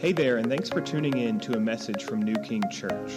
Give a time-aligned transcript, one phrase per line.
[0.00, 3.14] Hey there, and thanks for tuning in to a message from New King Church.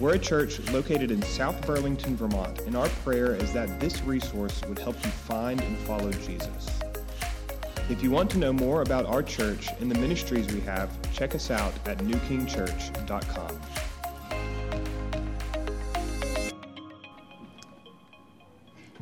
[0.00, 4.60] We're a church located in South Burlington, Vermont, and our prayer is that this resource
[4.66, 6.68] would help you find and follow Jesus.
[7.88, 11.36] If you want to know more about our church and the ministries we have, check
[11.36, 13.60] us out at newkingchurch.com.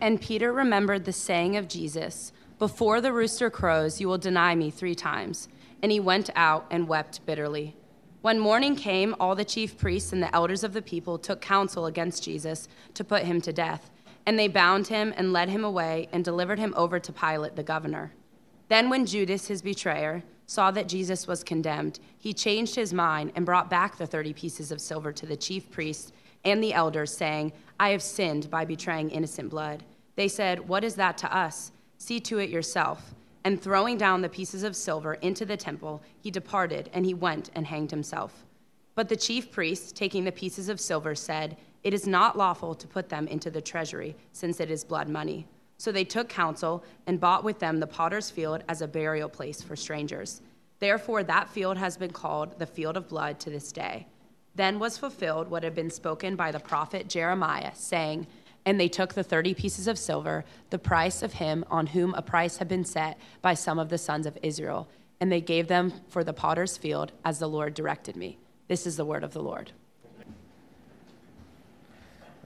[0.03, 2.33] And Peter remembered the saying of Jesus
[2.63, 5.49] Before the rooster crows, you will deny me three times.
[5.83, 7.75] And he went out and wept bitterly.
[8.21, 11.87] When morning came, all the chief priests and the elders of the people took counsel
[11.87, 13.91] against Jesus to put him to death.
[14.27, 17.65] And they bound him and led him away and delivered him over to Pilate the
[17.65, 18.13] governor.
[18.69, 23.45] Then, when Judas, his betrayer, saw that Jesus was condemned, he changed his mind and
[23.45, 26.13] brought back the 30 pieces of silver to the chief priests
[26.45, 29.83] and the elders, saying, I have sinned by betraying innocent blood.
[30.15, 31.73] They said, What is that to us?
[32.03, 33.15] See to it yourself.
[33.45, 37.53] And throwing down the pieces of silver into the temple, he departed, and he went
[37.55, 38.45] and hanged himself.
[38.97, 42.89] But the chief priests, taking the pieces of silver, said, It is not lawful to
[42.89, 45.47] put them into the treasury, since it is blood money.
[45.79, 49.63] So they took counsel and bought with them the potter's field as a burial place
[49.63, 50.43] for strangers.
[50.81, 54.09] Therefore, that field has been called the field of blood to this day.
[54.57, 58.27] Then was fulfilled what had been spoken by the prophet Jeremiah, saying,
[58.65, 62.23] and they took the 30 pieces of silver, the price of him on whom a
[62.23, 64.89] price had been set by some of the sons of Israel,
[65.21, 68.39] and they gave them for the potter's field as the Lord directed me.
[68.69, 69.73] This is the word of the Lord.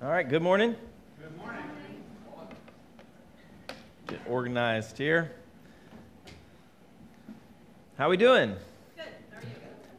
[0.02, 0.74] All right, good morning.
[1.18, 1.62] Good morning.
[4.06, 5.32] Get organized here.
[7.98, 8.54] How are we doing?
[8.94, 9.04] Good.
[9.30, 9.48] How are you?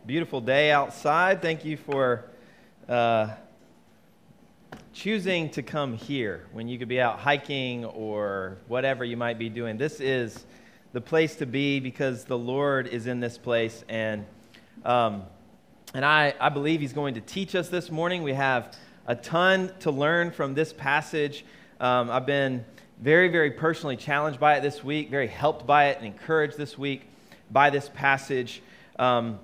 [0.06, 1.42] Beautiful day outside.
[1.42, 2.26] Thank you for
[2.88, 3.32] uh,
[4.98, 9.48] choosing to come here when you could be out hiking or whatever you might be
[9.48, 9.78] doing.
[9.78, 10.44] This is
[10.92, 13.84] the place to be because the Lord is in this place.
[13.90, 14.26] And,
[14.84, 15.22] um,
[15.94, 18.24] and I, I believe He's going to teach us this morning.
[18.24, 21.46] We have a ton to learn from this passage.
[21.80, 22.66] Um, I've been
[23.00, 26.76] very, very personally challenged by it this week, very helped by it, and encouraged this
[26.76, 27.04] week
[27.52, 28.64] by this passage.
[28.98, 29.40] Um,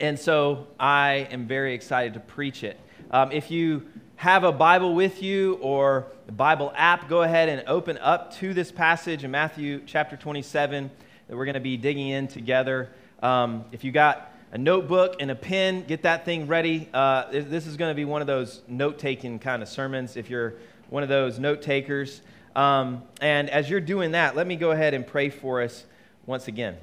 [0.00, 2.80] and so I am very excited to preach it.
[3.10, 3.86] Um, if you
[4.18, 8.52] have a Bible with you or the Bible app, go ahead and open up to
[8.52, 10.90] this passage in Matthew chapter 27
[11.28, 12.90] that we're going to be digging in together.
[13.22, 16.88] Um, if you got a notebook and a pen, get that thing ready.
[16.92, 20.28] Uh, this is going to be one of those note taking kind of sermons if
[20.28, 20.54] you're
[20.90, 22.20] one of those note takers.
[22.56, 25.84] Um, and as you're doing that, let me go ahead and pray for us
[26.26, 26.76] once again.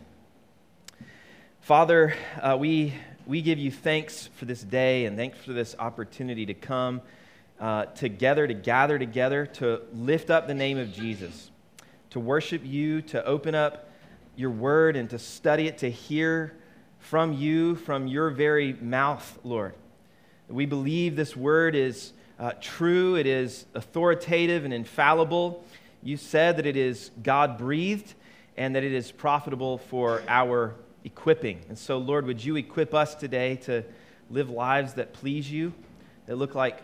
[1.60, 2.94] Father, uh, we,
[3.28, 7.02] we give you thanks for this day and thanks for this opportunity to come
[7.60, 11.52] uh, together, to gather together, to lift up the name of Jesus,
[12.10, 13.90] to worship you, to open up
[14.36, 16.56] your word and to study it, to hear
[17.00, 19.76] from you, from your very mouth, Lord.
[20.50, 25.64] We believe this word is uh, true, it is authoritative and infallible.
[26.04, 28.14] You said that it is God breathed
[28.58, 31.62] and that it is profitable for our equipping.
[31.70, 33.84] And so, Lord, would you equip us today to
[34.30, 35.74] live lives that please you,
[36.26, 36.80] that look like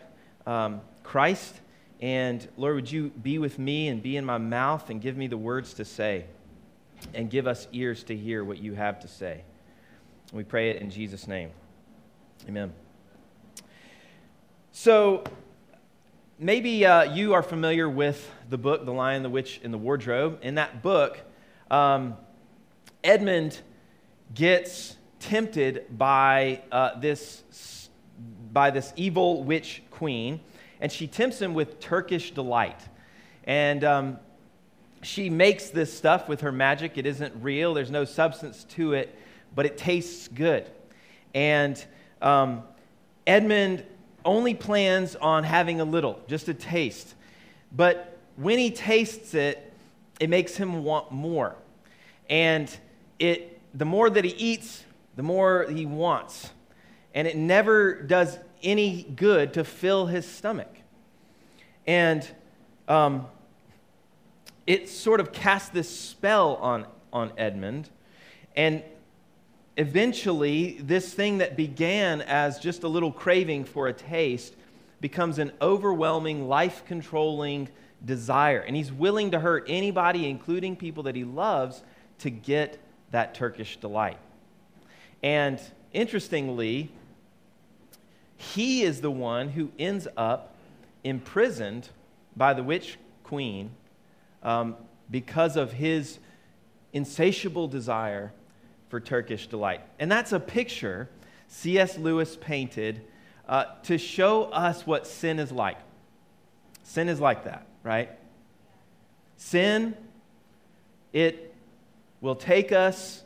[0.46, 1.56] um, Christ.
[2.00, 5.28] And Lord, would you be with me and be in my mouth and give me
[5.28, 6.26] the words to say
[7.14, 9.44] and give us ears to hear what you have to say.
[10.34, 11.50] We pray it in Jesus' name.
[12.48, 12.74] Amen.
[14.72, 15.24] So,
[16.40, 20.40] maybe uh, you are familiar with the book, The Lion, the Witch, and the Wardrobe.
[20.42, 21.20] In that book,
[21.70, 22.16] um,
[23.04, 23.60] Edmund
[24.34, 27.44] gets tempted by uh, this
[28.54, 30.40] by this evil witch queen,
[30.80, 32.80] and she tempts him with Turkish delight.
[33.44, 34.18] And um,
[35.04, 36.98] she makes this stuff with her magic.
[36.98, 39.16] It isn't real, there's no substance to it,
[39.54, 40.66] but it tastes good.
[41.36, 41.86] And
[42.20, 42.64] um,
[43.28, 43.86] Edmund
[44.26, 47.14] only plans on having a little, just a taste.
[47.72, 49.72] But when he tastes it,
[50.20, 51.56] it makes him want more.
[52.28, 52.76] And
[53.20, 54.84] it, the more that he eats,
[55.16, 56.50] the more he wants.
[57.14, 60.74] And it never does any good to fill his stomach.
[61.88, 62.28] And
[62.88, 63.28] um,
[64.68, 67.90] it sort of cast this spell on, on Edmund.
[68.56, 68.84] And
[69.78, 74.56] eventually, this thing that began as just a little craving for a taste
[75.00, 77.70] becomes an overwhelming, life controlling
[78.06, 78.60] desire.
[78.60, 81.82] And he's willing to hurt anybody, including people that he loves,
[82.20, 82.78] to get
[83.12, 84.18] that Turkish delight.
[85.24, 85.60] And
[85.94, 86.92] interestingly,
[88.42, 90.56] he is the one who ends up
[91.04, 91.90] imprisoned
[92.36, 93.70] by the witch queen
[94.42, 94.76] um,
[95.12, 96.18] because of his
[96.92, 98.34] insatiable desire
[98.90, 99.82] for Turkish delight.
[100.00, 101.08] And that's a picture
[101.48, 101.98] C.S.
[101.98, 103.02] Lewis painted
[103.48, 105.78] uh, to show us what sin is like.
[106.84, 108.10] Sin is like that, right?
[109.38, 109.96] Sin,
[111.14, 111.54] it
[112.22, 113.24] will take us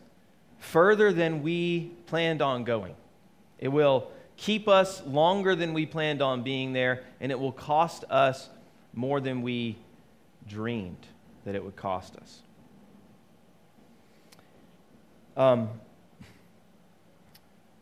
[0.59, 2.95] further than we planned on going.
[3.59, 8.03] It will keep us longer than we planned on being there, and it will cost
[8.09, 8.49] us
[8.93, 9.77] more than we
[10.47, 11.05] dreamed
[11.45, 12.41] that it would cost us.
[15.37, 15.69] Um,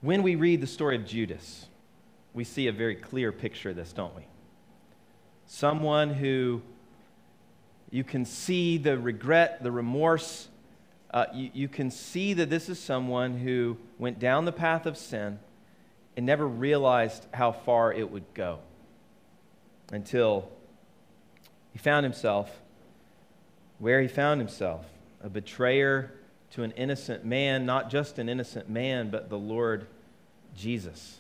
[0.02, 1.68] when we read the story of Judas,
[2.34, 4.24] we see a very clear picture of this, don't we?
[5.46, 6.62] Someone who
[7.92, 10.48] you can see the regret, the remorse.
[11.12, 14.98] Uh, you, you can see that this is someone who went down the path of
[14.98, 15.38] sin
[16.16, 18.60] and never realized how far it would go
[19.92, 20.50] until
[21.72, 22.62] he found himself
[23.80, 24.86] where he found himself
[25.22, 26.14] a betrayer
[26.52, 29.88] to an innocent man, not just an innocent man, but the Lord
[30.56, 31.20] Jesus.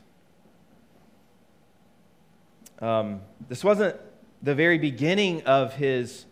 [2.79, 3.99] Um, this wasn't
[4.41, 6.25] the very beginning of his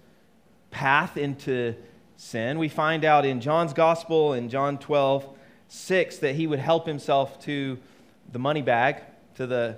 [0.69, 1.75] path into
[2.15, 2.59] sin.
[2.59, 5.27] We find out in John's gospel in John 12,
[5.67, 7.79] 6, that he would help himself to
[8.31, 9.01] the money bag,
[9.35, 9.77] to the,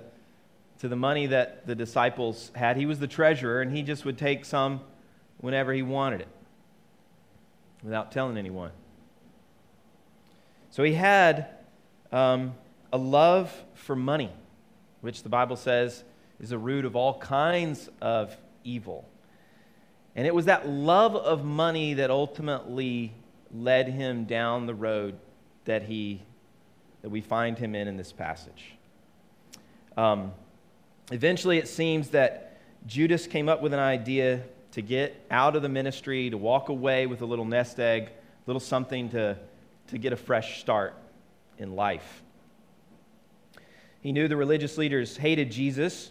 [0.80, 2.76] to the money that the disciples had.
[2.76, 4.80] He was the treasurer, and he just would take some
[5.38, 6.28] whenever he wanted it
[7.82, 8.70] without telling anyone.
[10.70, 11.48] So he had
[12.10, 12.54] um,
[12.92, 14.32] a love for money,
[15.02, 16.02] which the Bible says
[16.40, 19.08] is a root of all kinds of evil.
[20.16, 23.12] And it was that love of money that ultimately
[23.52, 25.18] led him down the road
[25.64, 26.22] that he
[27.04, 28.76] that we find him in in this passage.
[29.94, 30.32] Um,
[31.12, 32.56] eventually, it seems that
[32.86, 34.40] Judas came up with an idea
[34.72, 38.10] to get out of the ministry, to walk away with a little nest egg, a
[38.46, 39.36] little something to,
[39.88, 40.94] to get a fresh start
[41.58, 42.22] in life.
[44.00, 46.10] He knew the religious leaders hated Jesus,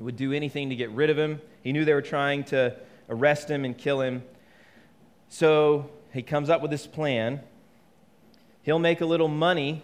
[0.00, 1.38] would do anything to get rid of him.
[1.62, 2.74] He knew they were trying to
[3.10, 4.22] arrest him and kill him.
[5.28, 7.42] So he comes up with this plan.
[8.62, 9.82] He'll make a little money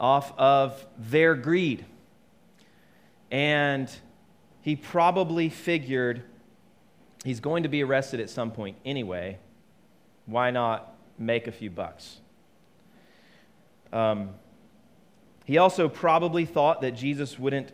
[0.00, 1.84] off of their greed.
[3.30, 3.90] And
[4.62, 6.22] he probably figured
[7.24, 9.38] he's going to be arrested at some point anyway.
[10.26, 12.18] Why not make a few bucks?
[13.92, 14.30] Um,
[15.44, 17.72] he also probably thought that Jesus wouldn't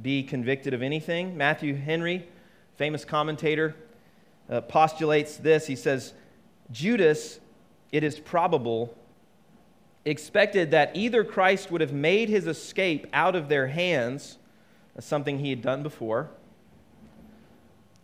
[0.00, 1.36] be convicted of anything.
[1.36, 2.28] Matthew Henry,
[2.76, 3.74] famous commentator,
[4.50, 5.66] uh, postulates this.
[5.66, 6.12] He says,
[6.70, 7.40] Judas,
[7.92, 8.96] it is probable,
[10.06, 14.38] expected that either Christ would have made his escape out of their hands,
[15.00, 16.30] something he had done before,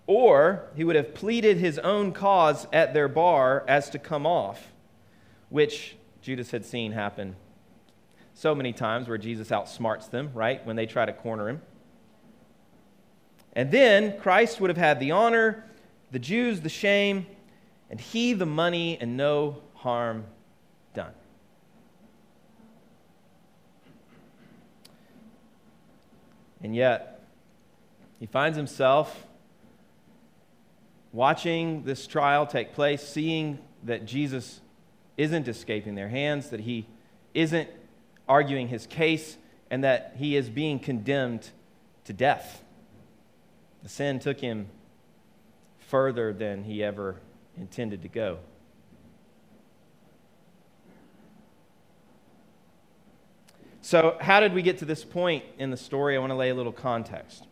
[0.07, 4.73] or he would have pleaded his own cause at their bar as to come off,
[5.49, 7.37] which Judas had seen happen
[8.35, 11.63] so many times where Jesus outsmarts them, right, when they try to corner him.
[13.55, 15.65] And then Christ would have had the honor,
[16.11, 17.27] the Jews the shame,
[17.91, 20.25] and he the money, and no harm
[20.95, 21.13] done.
[26.63, 27.25] And yet,
[28.21, 29.27] he finds himself
[31.13, 34.61] watching this trial take place, seeing that Jesus
[35.17, 36.87] isn't escaping their hands, that he
[37.35, 37.69] isn't
[38.29, 39.37] arguing his case,
[39.71, 41.51] and that he is being condemned
[42.05, 42.63] to death.
[43.83, 44.69] The sin took him
[45.89, 47.17] further than he ever
[47.57, 48.39] intended to go.
[53.83, 56.17] So, how did we get to this point in the story?
[56.17, 57.47] I want to lay a little context.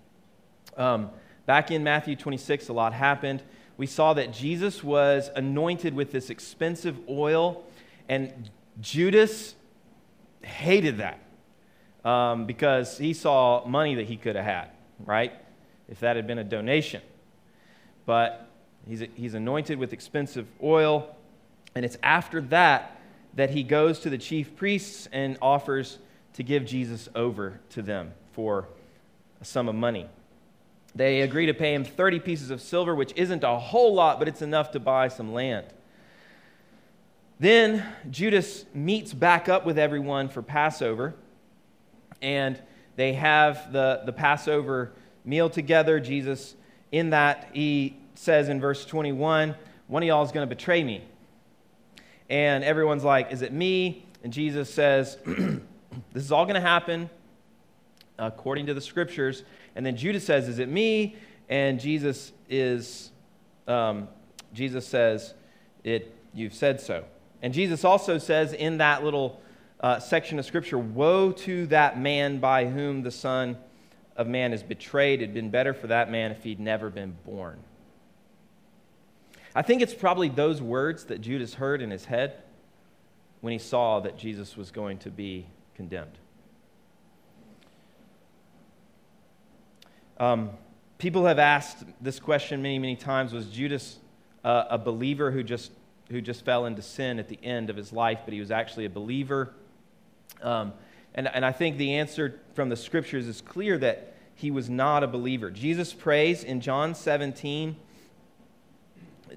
[0.77, 1.11] Um,
[1.45, 3.43] back in Matthew 26, a lot happened.
[3.77, 7.65] We saw that Jesus was anointed with this expensive oil,
[8.09, 9.55] and Judas
[10.43, 11.21] hated that
[12.09, 14.71] um, because he saw money that he could have had,
[15.05, 15.33] right?
[15.91, 17.03] if that had been a donation.
[18.07, 18.49] But
[18.87, 21.15] he's, he's anointed with expensive oil,
[21.75, 22.97] and it's after that
[23.35, 25.99] that he goes to the chief priests and offers
[26.35, 28.69] to give Jesus over to them for
[29.41, 30.09] a sum of money.
[30.95, 34.29] They agree to pay him 30 pieces of silver, which isn't a whole lot, but
[34.29, 35.67] it's enough to buy some land.
[37.39, 41.15] Then Judas meets back up with everyone for Passover,
[42.21, 42.61] and
[42.97, 44.93] they have the, the Passover
[45.25, 46.01] meal together.
[46.01, 46.55] Jesus,
[46.93, 49.55] in that, he says in verse 21,
[49.87, 51.03] one of y'all is going to betray me.
[52.29, 54.07] And everyone's like, Is it me?
[54.23, 55.17] And Jesus says,
[56.13, 57.11] This is all going to happen
[58.19, 59.45] according to the scriptures.
[59.75, 61.17] And then Judas says, Is it me?
[61.49, 63.11] And Jesus is,
[63.67, 64.09] um,
[64.53, 65.35] Jesus says,
[65.85, 67.05] it, You've said so.
[67.43, 69.41] And Jesus also says in that little
[69.81, 73.57] uh, section of Scripture, Woe to that man by whom the Son
[74.17, 75.23] of Man is betrayed.
[75.23, 77.59] It'd been better for that man if he'd never been born.
[79.55, 82.43] I think it's probably those words that Judas heard in his head
[83.41, 85.47] when he saw that Jesus was going to be
[85.81, 86.19] condemned.
[90.19, 90.51] Um,
[90.99, 93.97] people have asked this question many, many times Was Judas
[94.45, 95.73] uh, a believer who just,
[96.11, 98.85] who just fell into sin at the end of his life, but he was actually
[98.85, 99.55] a believer?
[100.43, 100.75] Um,
[101.15, 105.03] and, and I think the answer from the scriptures is clear that he was not
[105.03, 105.51] a believer.
[105.51, 107.75] Jesus prays in John 17.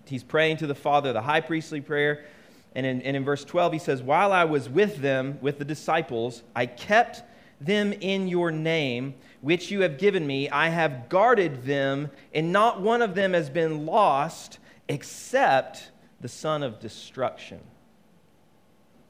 [0.07, 2.25] He's praying to the Father, the high priestly prayer.
[2.75, 5.65] And in, and in verse 12, he says, While I was with them, with the
[5.65, 7.23] disciples, I kept
[7.61, 10.49] them in your name, which you have given me.
[10.49, 16.63] I have guarded them, and not one of them has been lost except the son
[16.63, 17.59] of destruction,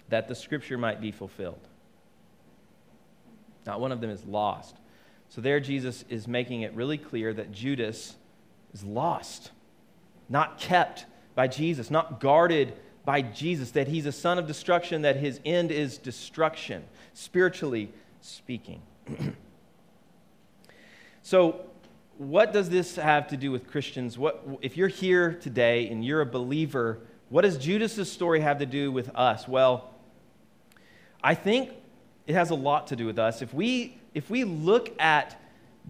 [0.10, 1.68] that the scripture might be fulfilled.
[3.66, 4.76] Not one of them is lost.
[5.30, 8.16] So there, Jesus is making it really clear that Judas
[8.74, 9.52] is lost,
[10.30, 12.74] not kept by Jesus, not guarded
[13.06, 16.84] by Jesus, that he's a son of destruction, that his end is destruction,
[17.14, 17.92] spiritually
[18.22, 18.82] speaking.
[21.22, 21.66] so,
[22.18, 24.18] what does this have to do with Christians?
[24.18, 28.66] What, if you're here today and you're a believer, what does Judas's story have to
[28.66, 29.48] do with us?
[29.48, 29.90] Well,
[31.24, 31.72] I think
[32.28, 33.42] it has a lot to do with us.
[33.42, 35.42] If we, if we look at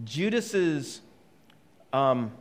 [0.04, 1.00] Judas's,
[1.92, 2.32] um,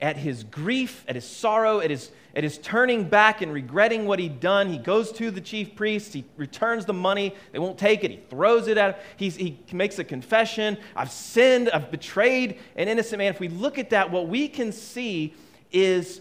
[0.00, 4.18] at his grief, at his sorrow, at his, at his turning back and regretting what
[4.18, 8.04] he'd done, he goes to the chief priests, he returns the money, they won't take
[8.04, 12.86] it, he throws it at He's, he makes a confession, I've sinned, I've betrayed an
[12.86, 13.32] innocent man.
[13.32, 15.34] If we look at that, what we can see
[15.72, 16.20] is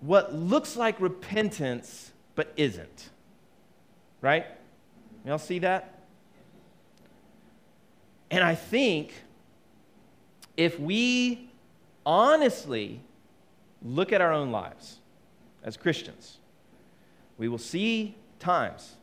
[0.00, 3.10] what looks like repentance, but isn't.
[4.20, 4.46] Right?
[5.24, 6.02] Y'all see that?
[8.30, 9.12] And I think
[10.56, 11.51] if we
[12.04, 13.00] honestly
[13.82, 14.98] look at our own lives
[15.62, 16.38] as Christians,
[17.38, 18.94] we will see times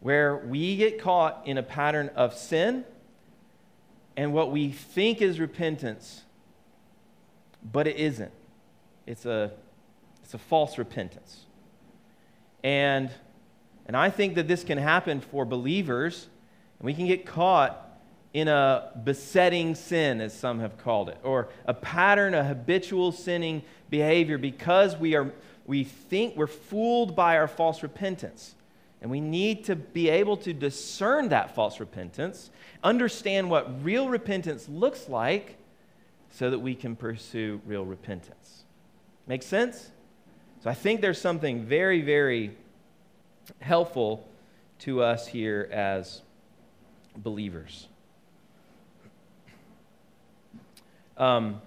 [0.00, 2.84] where we get caught in a pattern of sin
[4.16, 6.22] and what we think is repentance,
[7.72, 8.32] but it isn't.
[9.06, 9.50] It's a,
[10.22, 11.46] it's a false repentance.
[12.62, 13.10] And,
[13.86, 16.28] and I think that this can happen for believers,
[16.78, 17.93] and we can get caught
[18.34, 23.62] in a besetting sin, as some have called it, or a pattern of habitual sinning
[23.90, 25.32] behavior because we, are,
[25.66, 28.56] we think we're fooled by our false repentance.
[29.00, 32.50] And we need to be able to discern that false repentance,
[32.82, 35.56] understand what real repentance looks like,
[36.32, 38.64] so that we can pursue real repentance.
[39.28, 39.90] Make sense?
[40.62, 42.56] So I think there's something very, very
[43.60, 44.26] helpful
[44.80, 46.22] to us here as
[47.16, 47.86] believers.
[51.16, 51.60] Um,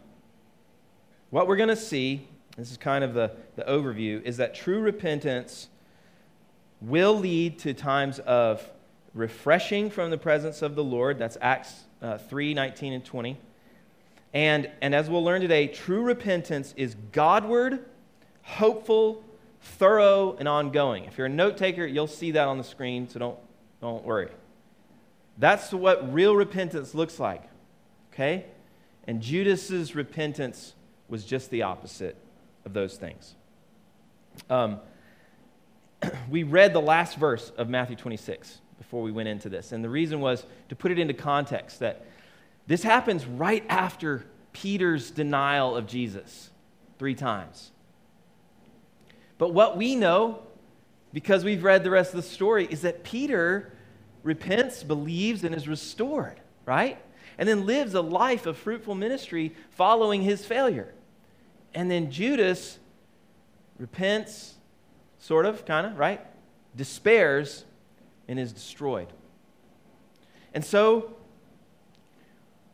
[1.30, 2.28] what we're going to see,
[2.58, 5.68] this is kind of the, the overview, is that true repentance
[6.82, 8.70] will lead to times of
[9.14, 11.18] refreshing from the presence of the Lord.
[11.18, 13.38] That's Acts uh, 3 19 and 20.
[14.34, 17.86] And, and as we'll learn today, true repentance is Godward,
[18.44, 19.24] hopeful,
[19.62, 21.06] thorough, and ongoing.
[21.06, 23.40] If you're a note taker, you'll see that on the screen, so don't,
[23.82, 24.30] don't worry.
[25.38, 27.44] That's what real repentance looks like.
[28.14, 28.46] Okay?
[29.08, 30.74] And Judas's repentance
[31.08, 32.18] was just the opposite
[32.66, 33.36] of those things.
[34.50, 34.80] Um,
[36.30, 39.72] we read the last verse of Matthew 26 before we went into this.
[39.72, 42.06] And the reason was to put it into context that
[42.68, 46.50] this happens right after Peter's denial of Jesus
[47.00, 47.72] three times.
[49.38, 50.42] But what we know,
[51.14, 53.72] because we've read the rest of the story, is that Peter
[54.24, 57.00] repents, believes, and is restored, right?
[57.38, 60.94] And then lives a life of fruitful ministry following his failure.
[61.74, 62.80] And then Judas
[63.78, 64.56] repents,
[65.20, 66.22] sort of, kind of, right?
[66.76, 67.66] Despairs
[68.28, 69.08] and is destroyed.
[70.54, 71.16] And so,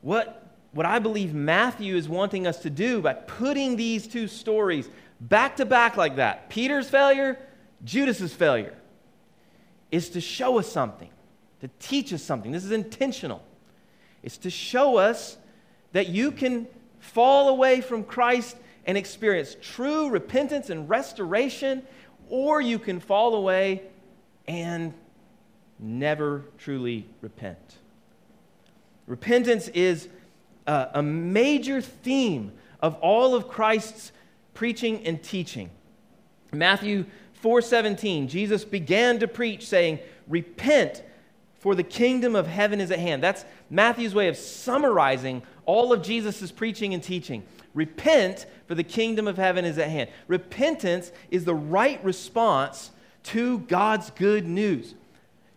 [0.01, 4.89] what, what I believe Matthew is wanting us to do by putting these two stories
[5.19, 7.37] back to back like that Peter's failure,
[7.83, 8.75] Judas's failure
[9.91, 11.09] is to show us something,
[11.61, 12.51] to teach us something.
[12.51, 13.43] This is intentional.
[14.23, 15.37] It's to show us
[15.91, 16.67] that you can
[16.99, 21.83] fall away from Christ and experience true repentance and restoration,
[22.29, 23.83] or you can fall away
[24.47, 24.93] and
[25.79, 27.77] never truly repent.
[29.07, 30.07] Repentance is
[30.65, 34.11] a, a major theme of all of Christ's
[34.53, 35.69] preaching and teaching.
[36.51, 37.05] Matthew
[37.41, 41.03] 4:17, Jesus began to preach saying, "Repent,
[41.59, 46.03] for the kingdom of heaven is at hand." That's Matthew's way of summarizing all of
[46.03, 47.43] Jesus' preaching and teaching.
[47.73, 50.09] Repent, for the kingdom of heaven is at hand.
[50.27, 52.91] Repentance is the right response
[53.23, 54.93] to God's good news.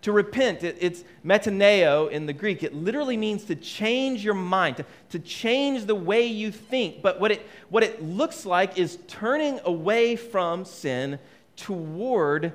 [0.02, 2.62] To repent, it, it's metanoeo in the Greek.
[2.62, 7.02] It literally means to change your mind, to, to change the way you think.
[7.02, 11.18] But what it, what it looks like is turning away from sin
[11.56, 12.54] toward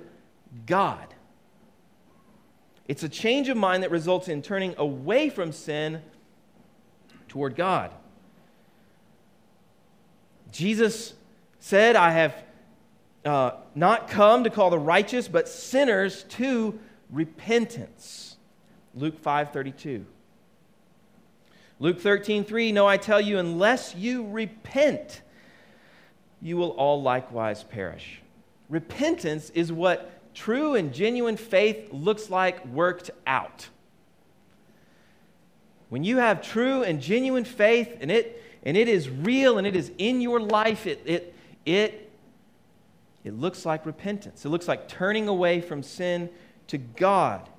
[0.65, 1.13] God.
[2.91, 6.01] It's a change of mind that results in turning away from sin
[7.29, 7.89] toward God.
[10.51, 11.13] Jesus
[11.61, 12.43] said, I have
[13.23, 16.77] uh, not come to call the righteous, but sinners to
[17.09, 18.35] repentance.
[18.93, 20.03] Luke 5:32.
[21.79, 25.21] Luke 13:3, no I tell you unless you repent,
[26.41, 28.21] you will all likewise perish.
[28.67, 33.69] Repentance is what true and genuine faith looks like worked out.
[35.89, 39.75] When you have true and genuine faith and it and it is real and it
[39.75, 41.35] is in your life, it it
[41.65, 42.11] it
[43.23, 44.45] it looks like repentance.
[44.45, 46.29] It looks like turning away from sin
[46.67, 47.49] to God.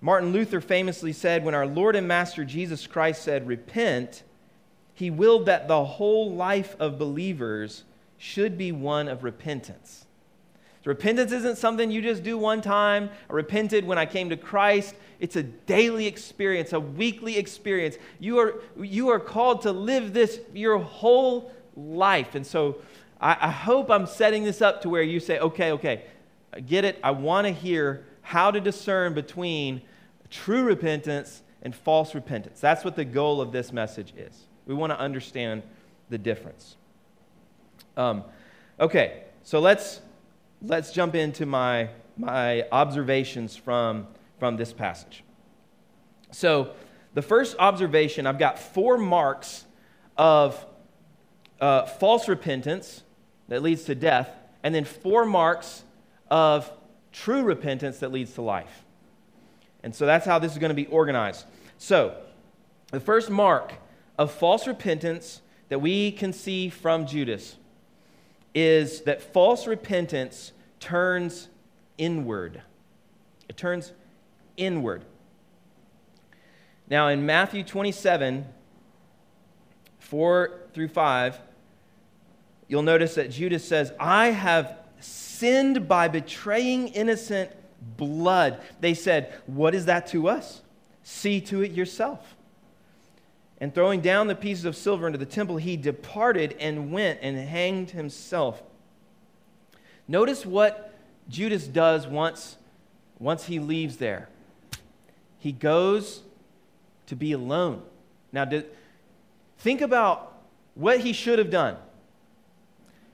[0.00, 4.24] Martin Luther famously said, when our Lord and Master Jesus Christ said, Repent,
[4.94, 7.84] he willed that the whole life of believers
[8.18, 10.06] should be one of repentance.
[10.84, 13.08] Repentance isn't something you just do one time.
[13.30, 14.96] I repented when I came to Christ.
[15.20, 17.96] It's a daily experience, a weekly experience.
[18.18, 22.34] You are, you are called to live this your whole life.
[22.34, 22.78] And so
[23.20, 26.04] I, I hope I'm setting this up to where you say, okay, okay,
[26.52, 26.98] I get it.
[27.04, 29.82] I want to hear how to discern between
[30.30, 32.58] true repentance and false repentance.
[32.58, 34.48] That's what the goal of this message is.
[34.66, 35.62] We want to understand
[36.10, 36.76] the difference.
[37.96, 38.24] Um,
[38.80, 40.00] okay, so let's
[40.64, 44.06] let's jump into my my observations from
[44.38, 45.24] from this passage.
[46.30, 46.72] So,
[47.14, 49.64] the first observation, I've got four marks
[50.16, 50.64] of
[51.60, 53.02] uh, false repentance
[53.48, 54.30] that leads to death,
[54.62, 55.84] and then four marks
[56.30, 56.70] of
[57.12, 58.84] true repentance that leads to life.
[59.82, 61.44] And so that's how this is going to be organized.
[61.76, 62.16] So,
[62.90, 63.74] the first mark
[64.18, 67.56] of false repentance that we can see from Judas
[68.54, 71.48] is that false repentance turns
[71.98, 72.62] inward.
[73.48, 73.92] It turns
[74.56, 75.04] inward.
[76.88, 78.46] Now, in Matthew 27,
[79.98, 81.40] 4 through 5,
[82.68, 87.50] you'll notice that Judas says, I have sinned by betraying innocent
[87.96, 88.60] blood.
[88.80, 90.62] They said, What is that to us?
[91.02, 92.36] See to it yourself.
[93.62, 97.38] And throwing down the pieces of silver into the temple, he departed and went and
[97.38, 98.60] hanged himself.
[100.08, 100.92] Notice what
[101.28, 102.56] Judas does once,
[103.20, 104.28] once he leaves there.
[105.38, 106.22] He goes
[107.06, 107.82] to be alone.
[108.32, 108.66] Now, did,
[109.58, 110.42] think about
[110.74, 111.76] what he should have done.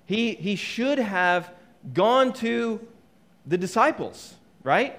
[0.06, 1.52] He, he should have
[1.92, 2.80] gone to
[3.44, 4.32] the disciples,
[4.62, 4.98] right?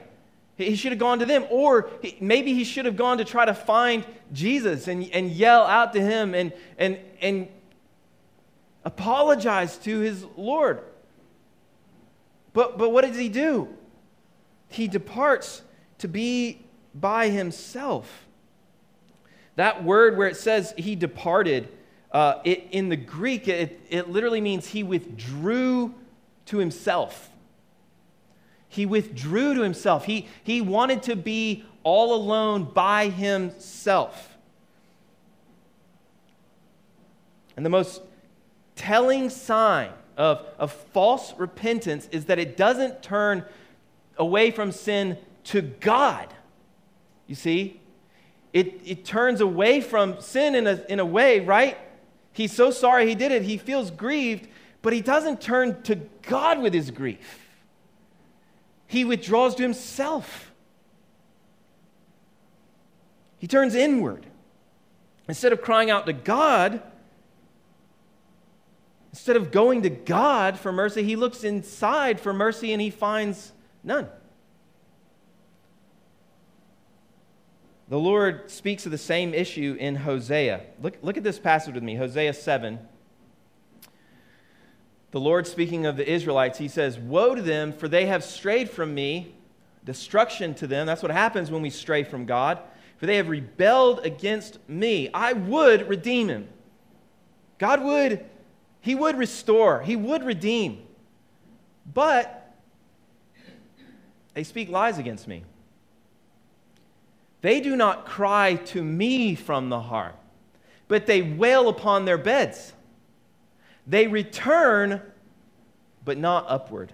[0.66, 1.46] He should have gone to them.
[1.50, 5.94] Or maybe he should have gone to try to find Jesus and, and yell out
[5.94, 7.48] to him and, and, and
[8.84, 10.82] apologize to his Lord.
[12.54, 13.70] But, but what does he do?
[14.68, 15.62] He departs
[16.00, 16.62] to be
[16.94, 18.26] by himself.
[19.56, 21.70] That word where it says he departed,
[22.12, 25.94] uh, it, in the Greek, it, it literally means he withdrew
[26.48, 27.30] to himself.
[28.70, 30.06] He withdrew to himself.
[30.06, 34.38] He, he wanted to be all alone by himself.
[37.58, 38.02] And the most
[38.76, 43.44] telling sign of, of false repentance is that it doesn't turn
[44.18, 46.34] away from sin to God.
[47.28, 47.82] You see?
[48.54, 51.78] It, it turns away from sin in a, in a way, right?
[52.34, 53.44] He's so sorry he did it.
[53.44, 54.48] He feels grieved,
[54.82, 57.49] but he doesn't turn to God with his grief.
[58.90, 60.52] He withdraws to himself.
[63.38, 64.26] He turns inward.
[65.28, 66.82] Instead of crying out to God,
[69.12, 73.52] instead of going to God for mercy, he looks inside for mercy and he finds
[73.84, 74.10] none.
[77.90, 80.62] The Lord speaks of the same issue in Hosea.
[80.82, 82.80] Look, look at this passage with me Hosea 7.
[85.12, 88.70] The Lord speaking of the Israelites, he says, Woe to them, for they have strayed
[88.70, 89.34] from me,
[89.84, 90.86] destruction to them.
[90.86, 92.60] That's what happens when we stray from God.
[92.98, 95.10] For they have rebelled against me.
[95.14, 96.48] I would redeem him.
[97.58, 98.26] God would,
[98.82, 100.84] he would restore, he would redeem.
[101.92, 102.56] But
[104.34, 105.44] they speak lies against me.
[107.42, 110.16] They do not cry to me from the heart,
[110.88, 112.74] but they wail upon their beds.
[113.90, 115.02] They return,
[116.06, 116.94] but not upward.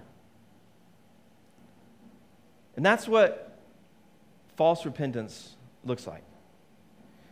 [2.77, 3.59] And that's what
[4.55, 6.23] false repentance looks like.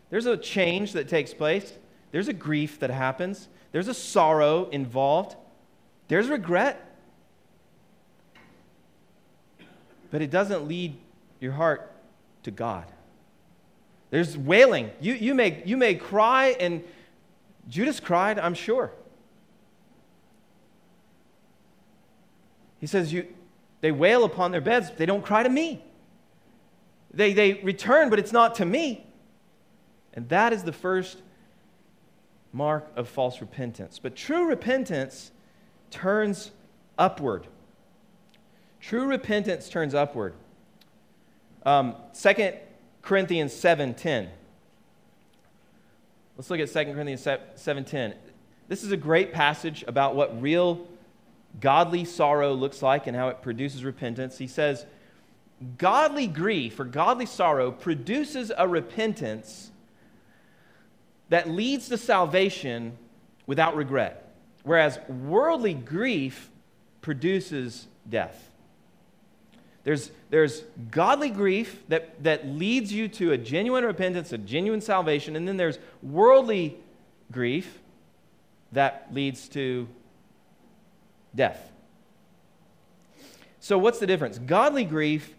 [0.10, 1.74] There's a change that takes place,
[2.12, 5.38] there's a grief that happens, there's a sorrow involved,
[6.10, 6.98] there's regret.
[10.12, 10.98] But it doesn't lead
[11.40, 11.90] your heart
[12.44, 12.86] to God.
[14.12, 14.92] There's wailing.
[15.00, 16.84] You, you, may, you may cry, and
[17.70, 18.92] Judas cried, I'm sure.
[22.84, 23.26] He says, you,
[23.80, 25.82] They wail upon their beds, they don't cry to me.
[27.14, 29.08] They, they return, but it's not to me.
[30.14, 31.22] And that is the first
[32.52, 34.00] mark of false repentance.
[34.00, 35.32] But true repentance
[35.92, 36.52] turns
[36.98, 37.48] upward.
[38.82, 40.34] True repentance turns upward.
[41.66, 42.52] Um, 2
[43.02, 44.28] Corinthians 7.10.
[46.36, 48.16] Let's look at 2 Corinthians 7.10.
[48.68, 50.86] This is a great passage about what real
[51.60, 54.38] godly sorrow looks like and how it produces repentance.
[54.38, 54.86] He says,
[55.78, 59.72] Godly grief or godly sorrow produces a repentance
[61.30, 62.98] that leads to salvation
[63.46, 66.50] without regret, whereas worldly grief
[67.02, 68.50] produces death.
[69.84, 75.36] There's, there's godly grief that, that leads you to a genuine repentance, a genuine salvation,
[75.36, 76.78] and then there's worldly
[77.32, 77.80] grief
[78.72, 79.88] that leads to
[81.36, 81.72] death.
[83.60, 84.40] So, what's the difference?
[84.40, 85.36] Godly grief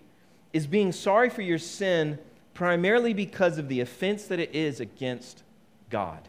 [0.52, 2.18] is being sorry for your sin
[2.54, 5.42] primarily because of the offense that it is against
[5.90, 6.28] God.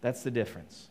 [0.00, 0.88] That's the difference.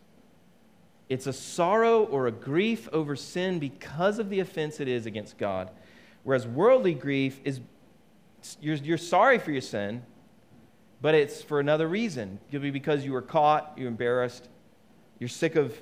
[1.08, 5.38] It's a sorrow or a grief over sin because of the offense it is against
[5.38, 5.70] God.
[6.22, 7.60] Whereas worldly grief is
[8.60, 10.02] you're, you're sorry for your sin,
[11.00, 12.38] but it's for another reason.
[12.48, 14.48] It could be because you were caught, you're embarrassed,
[15.18, 15.80] you're sick of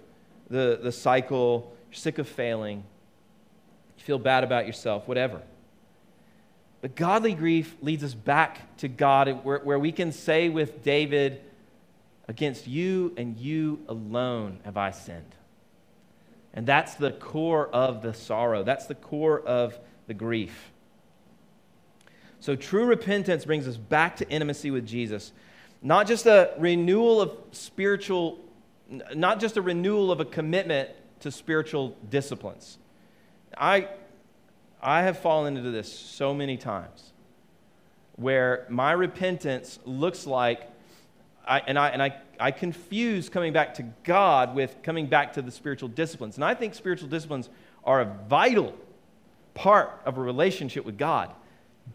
[0.53, 2.85] the, the cycle, you're sick of failing,
[3.97, 5.43] you feel bad about yourself, whatever.
[6.81, 11.41] But godly grief leads us back to God, where, where we can say with David,
[12.29, 15.35] Against you and you alone have I sinned.
[16.55, 18.63] And that's the core of the sorrow.
[18.63, 20.71] That's the core of the grief.
[22.41, 25.33] So, true repentance brings us back to intimacy with Jesus.
[25.83, 28.39] Not just a renewal of spiritual,
[29.15, 30.91] not just a renewal of a commitment
[31.21, 32.79] to spiritual disciplines.
[33.57, 33.89] I,
[34.83, 37.13] I have fallen into this so many times
[38.17, 40.69] where my repentance looks like,
[41.47, 45.43] I, and, I, and I, I confuse coming back to God with coming back to
[45.43, 46.37] the spiritual disciplines.
[46.37, 47.49] And I think spiritual disciplines
[47.85, 48.75] are a vital
[49.55, 51.31] part of a relationship with God.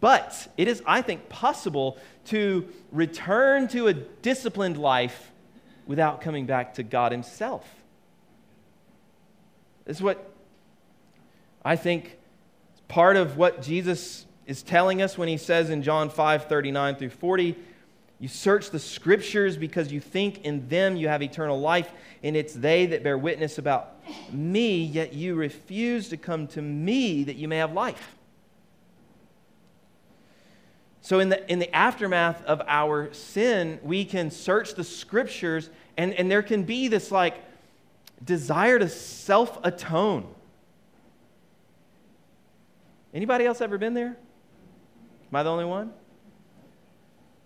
[0.00, 5.32] But it is, I think, possible to return to a disciplined life
[5.88, 7.66] without coming back to God Himself.
[9.84, 10.32] This is what
[11.64, 12.18] I think
[12.86, 17.10] part of what Jesus is telling us when He says in John 5 39 through
[17.10, 17.56] 40,
[18.20, 21.90] you search the scriptures because you think in them you have eternal life,
[22.22, 23.94] and it's they that bear witness about
[24.32, 28.17] me, yet you refuse to come to me that you may have life.
[31.08, 36.12] So, in the, in the aftermath of our sin, we can search the scriptures, and,
[36.12, 37.42] and there can be this like
[38.22, 40.26] desire to self atone.
[43.14, 44.18] Anybody else ever been there?
[45.30, 45.94] Am I the only one?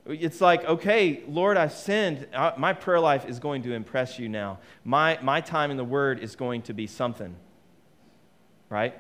[0.07, 2.27] It's like, okay, Lord, I've sinned.
[2.35, 4.59] Uh, my prayer life is going to impress you now.
[4.85, 7.37] My, my time in the Word is going to be something,
[8.71, 8.97] right?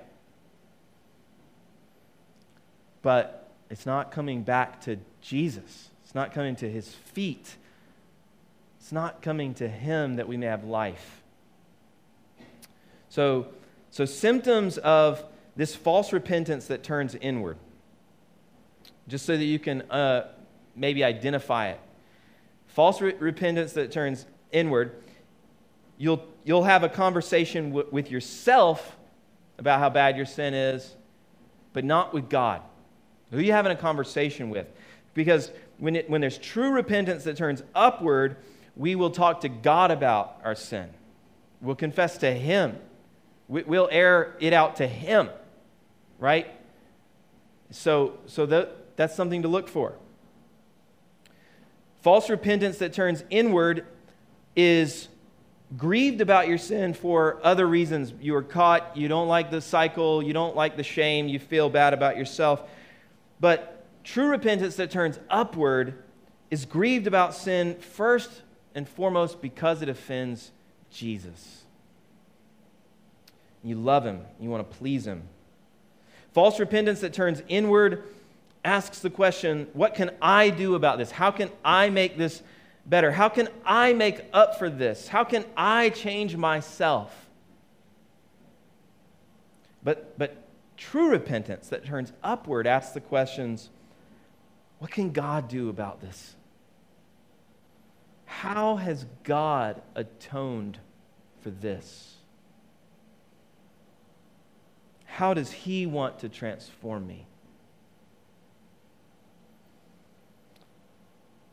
[3.03, 3.42] But
[3.73, 5.89] it's not coming back to Jesus.
[6.05, 7.57] It's not coming to his feet.
[8.79, 11.23] It's not coming to him that we may have life.
[13.09, 13.47] So,
[13.91, 15.25] so symptoms of
[15.57, 17.57] this false repentance that turns inward,
[19.09, 20.29] just so that you can uh,
[20.77, 21.81] maybe identify it.
[22.67, 25.03] False re- repentance that turns inward,
[25.97, 28.99] you'll, you'll have a conversation w- with yourself
[29.57, 30.95] about how bad your sin is,
[31.73, 32.61] but not with God.
[33.33, 34.67] Who are you having a conversation with?
[35.15, 38.37] Because when, it, when there's true repentance that turns upward,
[38.77, 40.89] we will talk to God about our sin.
[41.63, 42.79] We'll confess to Him.
[43.49, 45.31] We, will air it out to Him,
[46.19, 46.47] right?
[47.71, 49.95] So, so that, that's something to look for.
[52.03, 53.87] False repentance that turns inward
[54.55, 55.09] is
[55.77, 58.13] grieved about your sin for other reasons.
[58.21, 61.71] You were caught, you don't like the cycle, you don't like the shame, you feel
[61.71, 62.63] bad about yourself.
[63.43, 66.01] But true repentance that turns upward
[66.53, 68.31] is grieved about sin first
[68.73, 70.53] and foremost because it offends
[70.93, 71.65] Jesus.
[73.65, 75.25] You love him, you want to please him.
[76.33, 78.05] False repentance that turns inward
[78.65, 81.11] asks the question what can I do about this?
[81.11, 82.43] How can I make this
[82.87, 83.11] better?
[83.11, 85.09] How can I make up for this?
[85.09, 87.27] How can I change myself?
[89.83, 90.37] But, but
[90.83, 93.71] true repentance that turns upward asks the questions
[94.81, 96.35] what can God do about this?
[98.25, 100.81] How has God atoned
[101.41, 102.17] for this?
[105.05, 107.29] How does He want to transform me?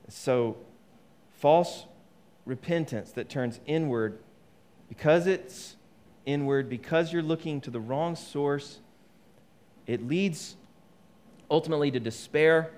[0.08, 0.58] So,
[1.38, 1.86] false
[2.48, 4.18] repentance that turns inward,
[4.88, 5.76] because it's
[6.26, 8.80] inward, because you're looking to the wrong source,
[9.89, 10.56] it leads
[11.49, 12.71] ultimately to despair.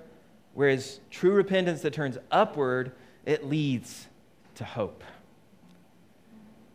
[0.54, 2.94] Whereas true repentance that turns upward,
[3.26, 4.08] it leads
[4.56, 5.04] to hope.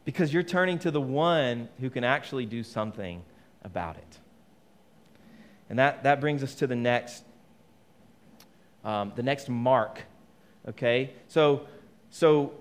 [0.04, 3.22] Because you're turning to the one who can actually do something
[3.64, 4.18] about it.
[5.70, 7.24] And that, that brings us to the next,
[8.84, 10.02] um, the next mark.
[10.68, 11.14] Okay?
[11.28, 11.66] So
[12.10, 12.52] so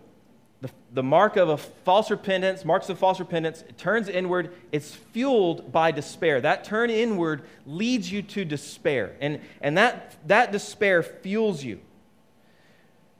[0.66, 4.52] the, the mark of a false repentance, marks of false repentance, it turns inward.
[4.72, 6.42] It's fueled by despair.
[6.42, 9.16] That turn inward leads you to despair.
[9.22, 11.80] And, and that, that despair fuels you.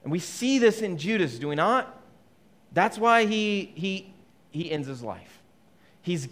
[0.02, 2.02] And we see this in Judas, do we not?
[2.72, 4.12] That's why he, he,
[4.50, 5.40] he ends his life.
[6.02, 6.28] He's,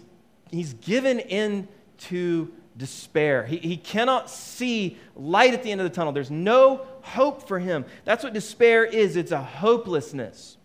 [0.51, 3.45] he's given in to despair.
[3.45, 6.11] He, he cannot see light at the end of the tunnel.
[6.11, 7.85] There's no hope for him.
[8.03, 10.57] That's what despair is it's a hopelessness.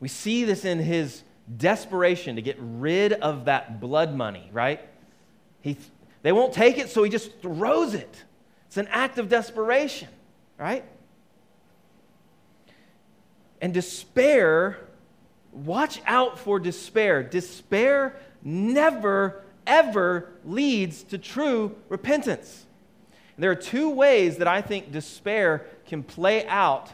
[0.00, 1.22] We see this in his
[1.56, 4.80] desperation to get rid of that blood money, right?
[5.60, 5.76] He,
[6.22, 8.24] they won't take it, so he just throws it.
[8.66, 10.08] It's an act of desperation,
[10.58, 10.84] right?
[13.60, 14.78] And despair
[15.52, 17.22] watch out for despair.
[17.22, 22.66] Despair never, ever leads to true repentance.
[23.36, 26.90] And there are two ways that I think despair can play out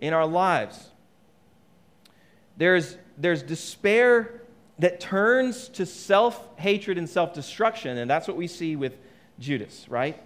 [0.00, 0.90] in our lives.
[2.56, 4.42] There's, there's despair
[4.78, 8.96] that turns to self hatred and self destruction, and that's what we see with
[9.38, 10.20] Judas, right?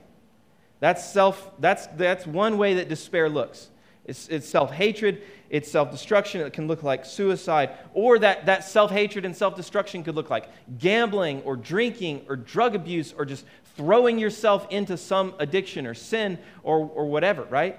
[0.80, 3.68] That's, self, that's, that's one way that despair looks.
[4.06, 6.40] It's, it's self hatred, it's self destruction.
[6.40, 7.70] It can look like suicide.
[7.92, 12.36] Or that, that self hatred and self destruction could look like gambling or drinking or
[12.36, 13.44] drug abuse or just
[13.76, 17.78] throwing yourself into some addiction or sin or, or whatever, right?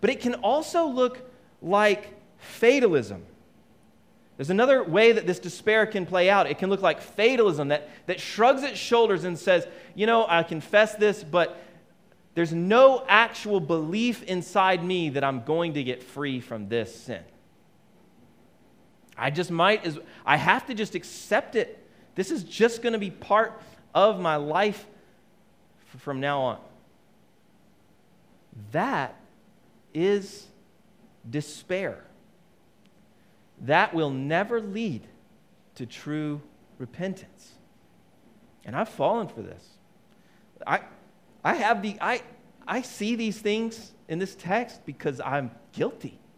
[0.00, 1.30] But it can also look
[1.62, 3.24] like fatalism.
[4.40, 6.46] There's another way that this despair can play out.
[6.46, 10.44] It can look like fatalism that, that shrugs its shoulders and says, You know, I
[10.44, 11.62] confess this, but
[12.34, 17.22] there's no actual belief inside me that I'm going to get free from this sin.
[19.14, 21.86] I just might as I have to just accept it.
[22.14, 23.60] This is just going to be part
[23.94, 24.86] of my life
[25.98, 26.58] from now on.
[28.72, 29.20] That
[29.92, 30.46] is
[31.28, 32.04] despair.
[33.60, 35.06] That will never lead
[35.74, 36.40] to true
[36.78, 37.52] repentance.
[38.64, 39.64] And I've fallen for this.
[40.66, 40.80] I,
[41.44, 42.22] I have the, I,
[42.66, 46.18] I see these things in this text because I'm guilty.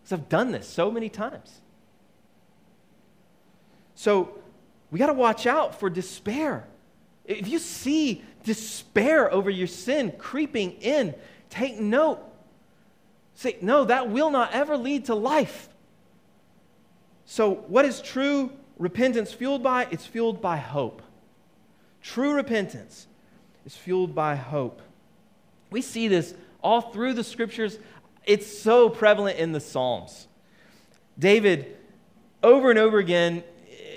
[0.00, 1.60] Because I've done this so many times.
[3.94, 4.38] So
[4.90, 6.66] we got to watch out for despair.
[7.24, 11.14] If you see despair over your sin creeping in,
[11.50, 12.24] take note.
[13.38, 15.68] Say, no, that will not ever lead to life.
[17.24, 19.86] So, what is true repentance fueled by?
[19.92, 21.02] It's fueled by hope.
[22.02, 23.06] True repentance
[23.64, 24.82] is fueled by hope.
[25.70, 27.78] We see this all through the scriptures.
[28.24, 30.26] It's so prevalent in the Psalms.
[31.16, 31.76] David,
[32.42, 33.44] over and over again,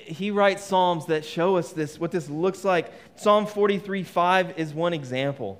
[0.05, 2.93] he writes psalms that show us this, what this looks like.
[3.15, 5.59] Psalm 43 5 is one example.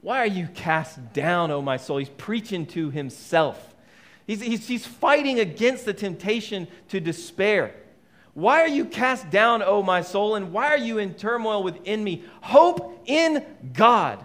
[0.00, 1.98] Why are you cast down, O my soul?
[1.98, 3.74] He's preaching to himself.
[4.26, 7.74] He's, he's, he's fighting against the temptation to despair.
[8.34, 12.04] Why are you cast down, O my soul, and why are you in turmoil within
[12.04, 12.24] me?
[12.42, 14.22] Hope in God,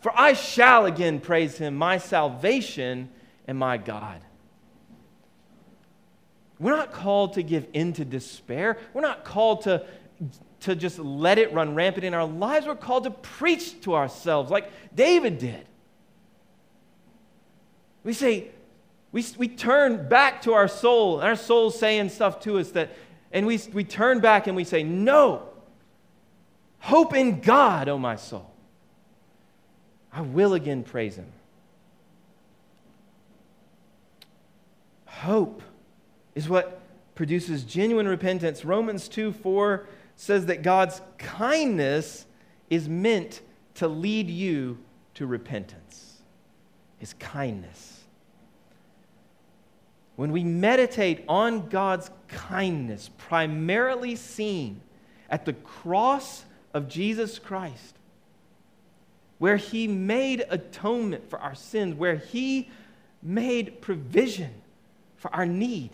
[0.00, 3.08] for I shall again praise him, my salvation
[3.46, 4.20] and my God.
[6.58, 8.78] We're not called to give in to despair.
[8.94, 9.84] We're not called to,
[10.62, 12.66] to just let it run rampant in our lives.
[12.66, 15.66] We're called to preach to ourselves like David did.
[18.04, 18.48] We say,
[19.12, 22.96] we, we turn back to our soul, and our soul's saying stuff to us that,
[23.30, 25.48] and we, we turn back and we say, No,
[26.78, 28.50] hope in God, O my soul.
[30.12, 31.30] I will again praise him.
[35.06, 35.62] Hope
[36.34, 36.80] is what
[37.14, 38.64] produces genuine repentance.
[38.64, 39.86] Romans 2 4
[40.22, 42.26] says that God's kindness
[42.70, 43.42] is meant
[43.74, 44.78] to lead you
[45.14, 46.22] to repentance.
[46.98, 48.04] His kindness.
[50.14, 54.80] When we meditate on God's kindness, primarily seen
[55.28, 57.96] at the cross of Jesus Christ,
[59.38, 62.70] where He made atonement for our sins, where He
[63.24, 64.54] made provision
[65.16, 65.90] for our need,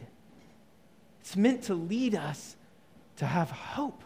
[1.23, 2.57] it's meant to lead us
[3.17, 4.05] to have hope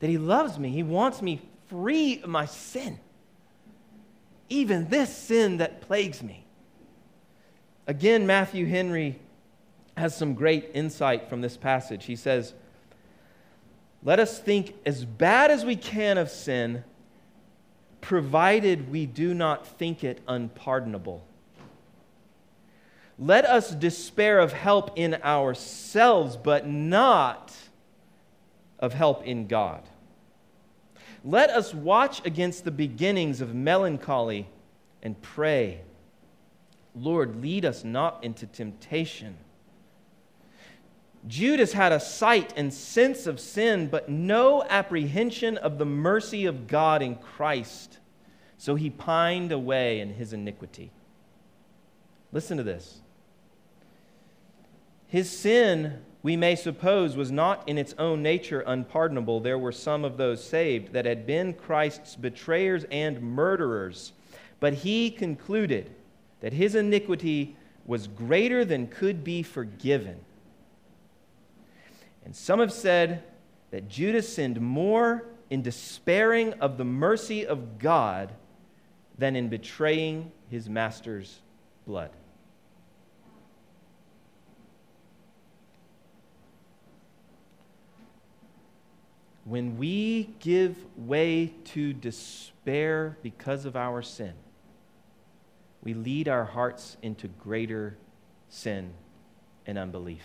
[0.00, 0.70] that He loves me.
[0.70, 2.98] He wants me free of my sin,
[4.48, 6.44] even this sin that plagues me.
[7.86, 9.18] Again, Matthew Henry
[9.96, 12.04] has some great insight from this passage.
[12.04, 12.54] He says,
[14.02, 16.84] Let us think as bad as we can of sin,
[18.00, 21.24] provided we do not think it unpardonable.
[23.18, 27.52] Let us despair of help in ourselves, but not
[28.78, 29.82] of help in God.
[31.24, 34.48] Let us watch against the beginnings of melancholy
[35.02, 35.82] and pray
[36.94, 39.36] Lord, lead us not into temptation.
[41.26, 46.66] Judas had a sight and sense of sin, but no apprehension of the mercy of
[46.66, 47.98] God in Christ.
[48.56, 50.90] So he pined away in his iniquity.
[52.32, 53.00] Listen to this.
[55.06, 59.40] His sin, we may suppose, was not in its own nature unpardonable.
[59.40, 64.12] There were some of those saved that had been Christ's betrayers and murderers.
[64.60, 65.90] But he concluded
[66.40, 70.20] that his iniquity was greater than could be forgiven.
[72.26, 73.22] And some have said
[73.70, 78.34] that Judas sinned more in despairing of the mercy of God
[79.16, 81.38] than in betraying his master's
[81.86, 82.10] blood.
[89.48, 94.34] When we give way to despair because of our sin,
[95.82, 97.96] we lead our hearts into greater
[98.50, 98.92] sin
[99.64, 100.22] and unbelief.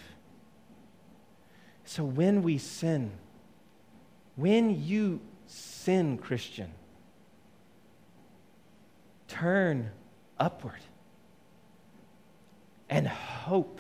[1.86, 3.12] So when we sin,
[4.36, 6.74] when you sin, Christian,
[9.30, 9.92] turn
[10.38, 10.82] upward
[12.90, 13.80] and hope.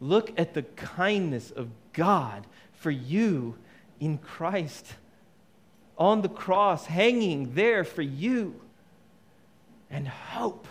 [0.00, 3.56] Look at the kindness of God for you
[4.00, 4.94] in Christ
[5.96, 8.60] on the cross, hanging there for you
[9.90, 10.68] and hope.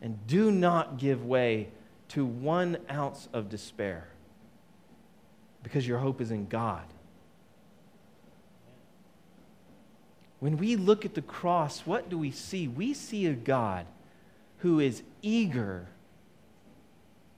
[0.00, 1.68] And do not give way
[2.08, 4.08] to one ounce of despair
[5.62, 6.84] because your hope is in God.
[10.40, 12.68] When we look at the cross, what do we see?
[12.68, 13.86] We see a God
[14.58, 15.88] who is eager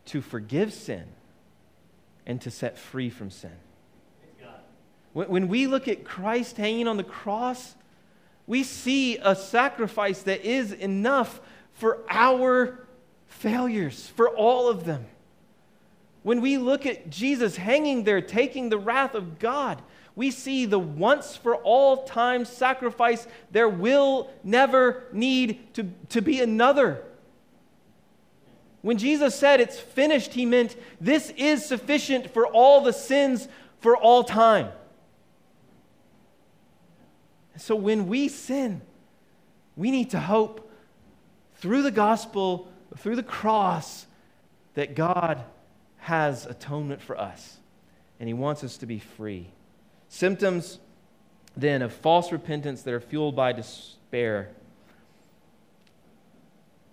[0.06, 1.04] to forgive sin
[2.26, 3.52] and to set free from sin.
[5.16, 7.74] When we look at Christ hanging on the cross,
[8.46, 11.40] we see a sacrifice that is enough
[11.72, 12.86] for our
[13.26, 15.06] failures, for all of them.
[16.22, 19.80] When we look at Jesus hanging there, taking the wrath of God,
[20.14, 23.26] we see the once for all time sacrifice.
[23.50, 27.02] There will never need to, to be another.
[28.82, 33.48] When Jesus said it's finished, he meant this is sufficient for all the sins
[33.80, 34.68] for all time.
[37.58, 38.82] So when we sin,
[39.76, 40.70] we need to hope
[41.56, 44.06] through the gospel, through the cross,
[44.74, 45.42] that God
[45.98, 47.58] has atonement for us
[48.20, 49.48] and He wants us to be free.
[50.08, 50.78] Symptoms
[51.56, 54.50] then of false repentance that are fueled by despair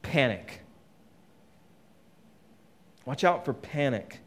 [0.01, 0.61] panic.
[3.05, 4.19] Watch out for panic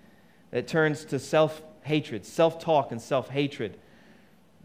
[0.50, 3.78] that turns to self hatred, self talk, and self hatred.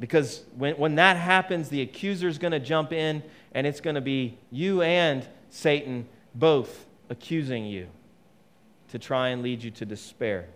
[0.02, 3.22] Because when, when that happens, the accuser is going to jump in,
[3.54, 7.88] and it's going to be you and Satan both accusing you
[8.90, 10.48] to try and lead you to despair.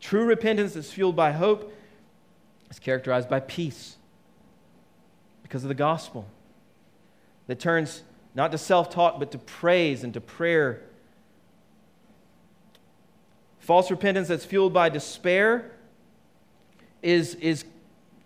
[0.00, 1.70] True repentance is fueled by hope
[2.70, 3.96] is characterized by peace
[5.42, 6.26] because of the gospel
[7.48, 8.02] that turns
[8.34, 10.80] not to self talk, but to praise and to prayer.
[13.58, 15.72] False repentance that's fueled by despair
[17.02, 17.66] is, is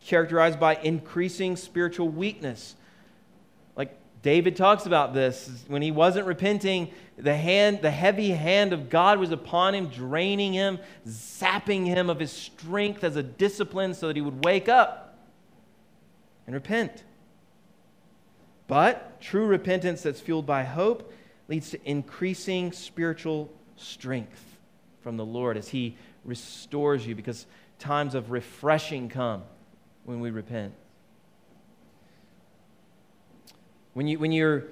[0.07, 2.77] characterized by increasing spiritual weakness.
[3.77, 8.89] Like David talks about this when he wasn't repenting, the hand, the heavy hand of
[8.89, 14.07] God was upon him, draining him, zapping him of his strength as a discipline so
[14.07, 15.19] that he would wake up
[16.47, 17.03] and repent.
[18.69, 21.13] But true repentance that's fueled by hope
[21.49, 24.57] leads to increasing spiritual strength
[25.03, 27.47] from the Lord as He restores you because
[27.79, 29.45] times of refreshing come
[30.07, 30.73] when we repent.
[33.93, 34.65] When, you, when you're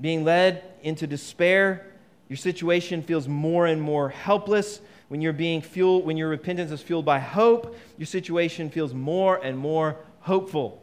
[0.00, 1.86] being led into despair,
[2.28, 4.80] your situation feels more and more helpless.
[5.08, 9.36] When you're being fueled, when your repentance is fueled by hope, your situation feels more
[9.36, 10.82] and more hopeful.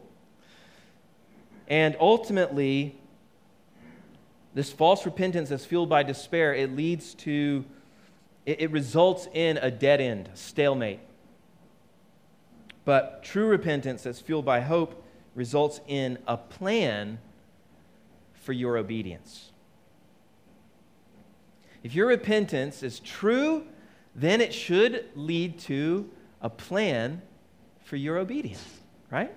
[1.66, 2.96] And ultimately,
[4.54, 7.64] this false repentance that's fueled by despair, it leads to,
[8.46, 11.00] it, it results in a dead end, stalemate.
[12.84, 15.04] But true repentance that's fueled by hope
[15.34, 17.18] results in a plan
[18.34, 19.52] for your obedience.
[21.82, 23.66] If your repentance is true,
[24.14, 26.10] then it should lead to
[26.42, 27.22] a plan
[27.84, 28.64] for your obedience,
[29.10, 29.34] right?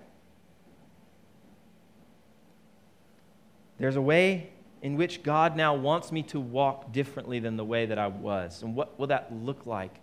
[3.78, 4.50] There's a way
[4.82, 8.62] in which God now wants me to walk differently than the way that I was.
[8.64, 10.00] And what will that look like?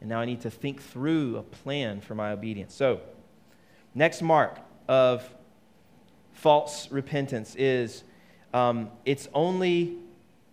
[0.00, 2.74] And now I need to think through a plan for my obedience.
[2.74, 3.00] So,
[3.94, 5.28] next mark of
[6.32, 8.04] false repentance is
[8.52, 9.96] um, it's only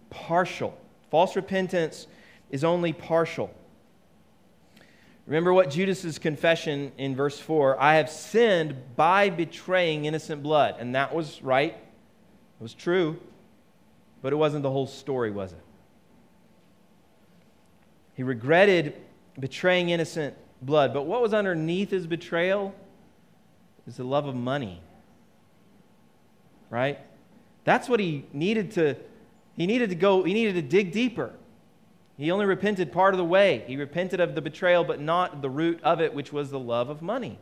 [0.09, 0.77] partial.
[1.09, 2.07] False repentance
[2.49, 3.53] is only partial.
[5.27, 10.75] Remember what Judas's confession in verse 4 I have sinned by betraying innocent blood.
[10.79, 11.75] And that was right
[12.61, 13.19] it was true,
[14.21, 15.63] but it wasn't the whole story, was it?
[18.13, 18.93] He regretted
[19.39, 22.75] betraying innocent blood, but what was underneath his betrayal
[23.87, 24.81] is the love of money.
[26.69, 26.99] Right?
[27.63, 28.95] That's what he needed to
[29.57, 31.33] he needed to go he needed to dig deeper.
[32.17, 33.63] He only repented part of the way.
[33.67, 36.89] He repented of the betrayal but not the root of it which was the love
[36.89, 37.39] of money.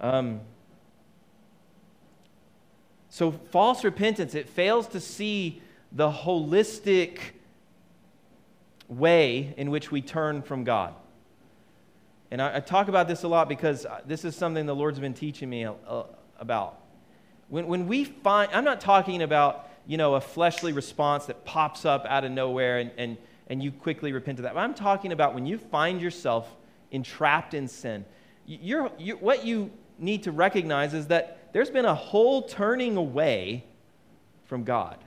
[0.00, 0.40] Um,
[3.08, 7.18] so, false repentance, it fails to see the holistic
[8.88, 10.94] way in which we turn from God.
[12.30, 15.14] And I, I, talk about this a lot because this is something the Lord's been
[15.14, 16.02] teaching me uh,
[16.38, 16.80] about.
[17.48, 21.84] When, when we find, I'm not talking about, you know, a fleshly response that pops
[21.84, 23.16] up out of nowhere and, and,
[23.48, 24.54] and you quickly repent of that.
[24.54, 26.52] But I'm talking about when you find yourself
[26.90, 28.04] entrapped in sin.
[28.46, 33.64] You're, you're, what you need to recognize is that there's been a whole turning away
[34.44, 34.98] from God.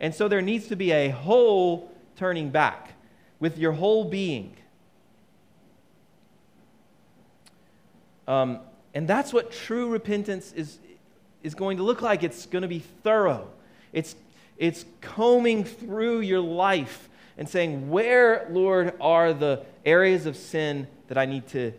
[0.00, 2.92] And so there needs to be a whole turning back
[3.40, 4.56] with your whole being.
[8.28, 8.60] Um,
[8.94, 10.78] and that's what true repentance is,
[11.42, 12.22] is going to look like.
[12.22, 13.48] It's going to be thorough.
[13.92, 14.14] It's,
[14.58, 21.18] it's combing through your life and saying, Where, Lord, are the areas of sin that
[21.18, 21.72] I need to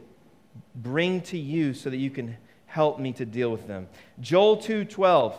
[0.75, 3.87] bring to you so that you can help me to deal with them.
[4.19, 5.35] Joel 2:12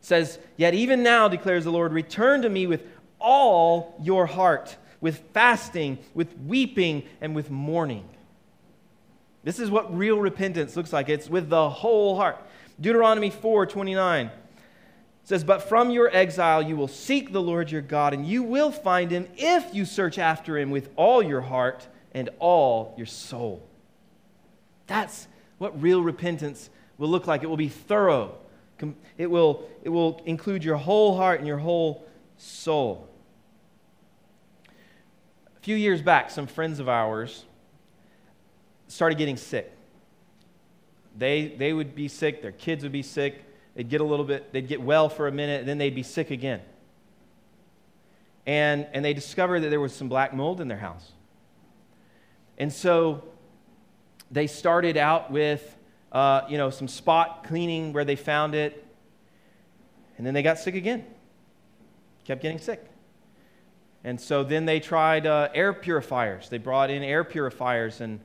[0.00, 2.84] says, "Yet even now declares the Lord, return to me with
[3.20, 8.08] all your heart, with fasting, with weeping, and with mourning."
[9.42, 11.08] This is what real repentance looks like.
[11.08, 12.36] It's with the whole heart.
[12.80, 14.30] Deuteronomy 4:29
[15.24, 18.70] says, "But from your exile you will seek the Lord your God, and you will
[18.70, 23.62] find him if you search after him with all your heart and all your soul."
[24.86, 26.68] That's what real repentance
[26.98, 27.42] will look like.
[27.42, 28.34] It will be thorough,
[29.16, 32.04] it will, it will include your whole heart and your whole
[32.36, 33.06] soul.
[35.60, 37.44] A few years back, some friends of ours
[38.88, 39.70] started getting sick.
[41.18, 43.44] They, they would be sick, their kids would be sick,
[43.74, 46.02] they'd get a little bit, they'd get well for a minute, and then they'd be
[46.02, 46.62] sick again.
[48.46, 51.12] And, and they discovered that there was some black mold in their house.
[52.56, 53.24] And so
[54.30, 55.76] they started out with,
[56.10, 58.82] uh, you know, some spot cleaning where they found it,
[60.16, 61.04] and then they got sick again.
[62.24, 62.89] Kept getting sick.
[64.04, 66.48] And so then they tried uh, air purifiers.
[66.48, 68.20] They brought in air purifiers, and,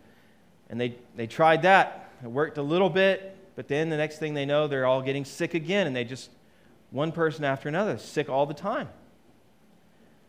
[0.69, 2.11] and they, they tried that.
[2.23, 5.25] It worked a little bit, but then the next thing they know, they're all getting
[5.25, 6.29] sick again, and they just,
[6.91, 8.87] one person after another, sick all the time.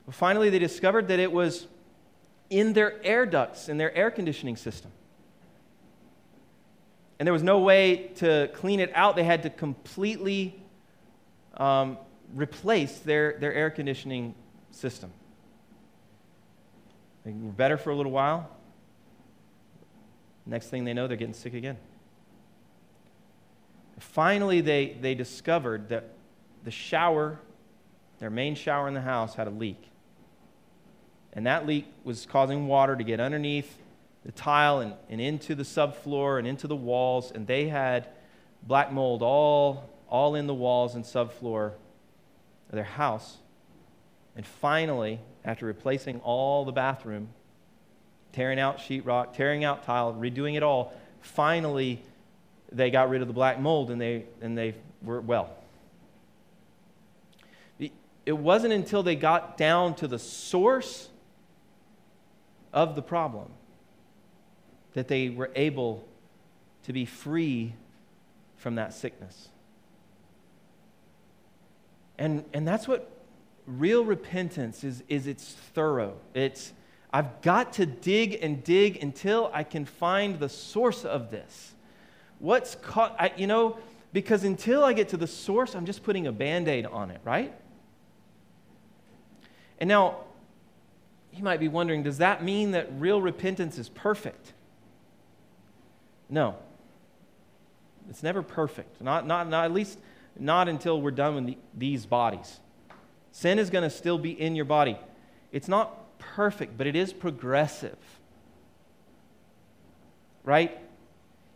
[0.06, 1.66] Well, finally, they discovered that it was
[2.50, 4.90] in their air ducts, in their air conditioning system
[7.18, 9.16] and there was no way to clean it out.
[9.16, 10.60] They had to completely
[11.56, 11.98] um,
[12.34, 14.34] replace their, their air conditioning
[14.70, 15.10] system.
[17.26, 18.48] They were better for a little while.
[20.46, 21.76] Next thing they know, they're getting sick again.
[23.98, 26.12] Finally, they, they discovered that
[26.62, 27.40] the shower,
[28.20, 29.90] their main shower in the house, had a leak.
[31.32, 33.76] And that leak was causing water to get underneath
[34.24, 37.32] the tile and, and into the subfloor and into the walls.
[37.32, 38.06] And they had
[38.62, 41.72] black mold all, all in the walls and subfloor
[42.68, 43.38] of their house.
[44.36, 47.28] And finally, after replacing all the bathroom,
[48.32, 52.02] tearing out sheetrock, tearing out tile, redoing it all, finally
[52.72, 55.50] they got rid of the black mold and they, and they were well.
[57.78, 61.08] It wasn't until they got down to the source
[62.72, 63.48] of the problem
[64.94, 66.04] that they were able
[66.82, 67.72] to be free
[68.56, 69.48] from that sickness.
[72.18, 73.15] And, and that's what
[73.66, 76.16] real repentance is, is it's thorough.
[76.34, 76.72] It's,
[77.12, 81.74] I've got to dig and dig until I can find the source of this.
[82.38, 83.78] What's caught, I, you know,
[84.12, 87.20] because until I get to the source, I'm just putting a band aid on it,
[87.24, 87.52] right?
[89.78, 90.20] And now,
[91.32, 94.52] you might be wondering does that mean that real repentance is perfect?
[96.28, 96.56] No.
[98.08, 99.00] It's never perfect.
[99.00, 99.98] Not, not, not at least
[100.38, 102.60] not until we're done with the, these bodies.
[103.36, 104.96] Sin is going to still be in your body.
[105.52, 107.98] It's not perfect, but it is progressive.
[110.42, 110.78] Right?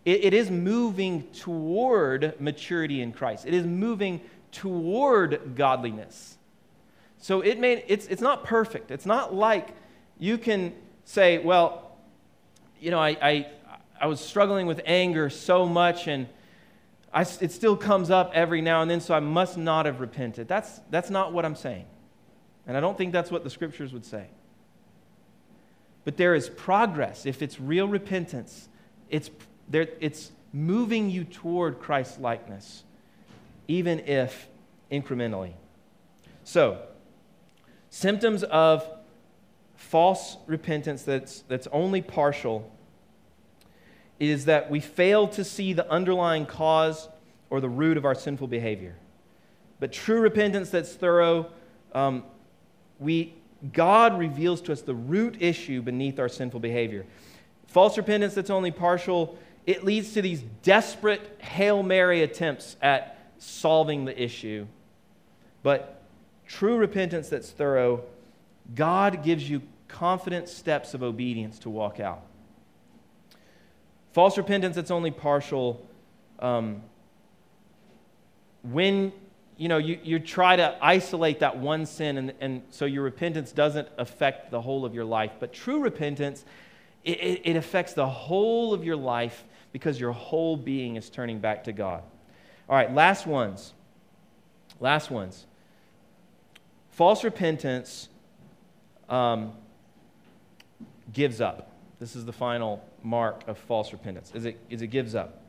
[0.04, 4.20] It, it is moving toward maturity in Christ, it is moving
[4.52, 6.36] toward godliness.
[7.16, 8.90] So it made, it's, it's not perfect.
[8.90, 9.70] It's not like
[10.18, 10.74] you can
[11.06, 11.96] say, well,
[12.78, 13.46] you know, I, I,
[13.98, 16.28] I was struggling with anger so much and
[17.12, 20.46] I, it still comes up every now and then, so I must not have repented.
[20.46, 21.86] That's, that's not what I'm saying.
[22.66, 24.26] And I don't think that's what the scriptures would say.
[26.04, 27.26] But there is progress.
[27.26, 28.68] If it's real repentance,
[29.08, 29.30] it's,
[29.68, 32.84] there, it's moving you toward Christ's likeness,
[33.66, 34.48] even if
[34.90, 35.52] incrementally.
[36.44, 36.80] So,
[37.90, 38.88] symptoms of
[39.74, 42.70] false repentance that's, that's only partial
[44.20, 47.08] is that we fail to see the underlying cause
[47.48, 48.94] or the root of our sinful behavior.
[49.80, 51.50] But true repentance that's thorough,
[51.94, 52.24] um,
[52.98, 53.34] we,
[53.72, 57.06] God reveals to us the root issue beneath our sinful behavior.
[57.66, 64.04] False repentance that's only partial, it leads to these desperate Hail Mary attempts at solving
[64.04, 64.66] the issue.
[65.62, 66.02] But
[66.46, 68.02] true repentance that's thorough,
[68.74, 72.22] God gives you confident steps of obedience to walk out.
[74.12, 75.86] False repentance, it's only partial.
[76.40, 76.82] Um,
[78.62, 79.12] when
[79.56, 83.52] you know you, you try to isolate that one sin and, and so your repentance
[83.52, 85.32] doesn't affect the whole of your life.
[85.38, 86.44] But true repentance
[87.04, 91.64] it, it, affects the whole of your life because your whole being is turning back
[91.64, 92.02] to god.
[92.68, 93.74] All right last ones.
[94.80, 95.46] Last ones.
[96.90, 98.08] False repentance
[99.08, 99.52] um,
[101.12, 101.70] gives up.
[101.98, 105.40] This is the final mark of false repentance, is it, is it gives up.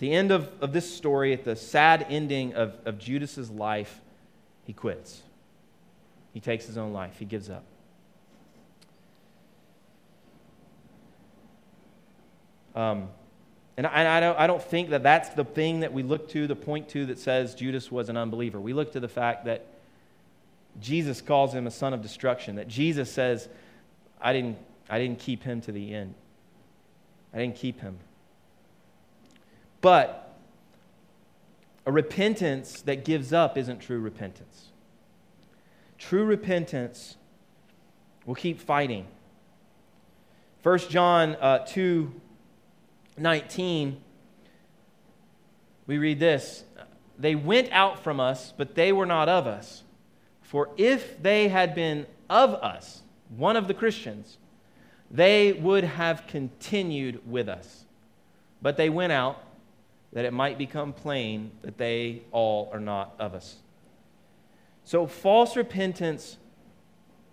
[0.00, 4.00] the end of, of this story, at the sad ending of, of Judas's life,
[4.64, 5.22] he quits.
[6.32, 7.18] He takes his own life.
[7.18, 7.64] He gives up.
[12.74, 13.08] Um,
[13.76, 16.46] and I, I, don't, I don't think that that's the thing that we look to,
[16.46, 18.60] the point to that says Judas was an unbeliever.
[18.60, 19.66] We look to the fact that
[20.80, 23.48] Jesus calls him a son of destruction, that Jesus says,
[24.20, 24.56] I didn't,
[24.90, 26.14] I didn't keep him to the end.
[27.32, 27.98] I didn't keep him.
[29.80, 30.36] But
[31.86, 34.66] a repentance that gives up isn't true repentance.
[35.96, 37.16] True repentance
[38.26, 39.06] will keep fighting.
[40.62, 42.12] 1 John uh, 2
[43.16, 44.00] 19,
[45.86, 46.64] we read this
[47.18, 49.84] They went out from us, but they were not of us.
[50.42, 54.38] For if they had been of us, one of the Christians,
[55.10, 57.84] they would have continued with us.
[58.62, 59.42] But they went out
[60.12, 63.56] that it might become plain that they all are not of us.
[64.84, 66.36] So false repentance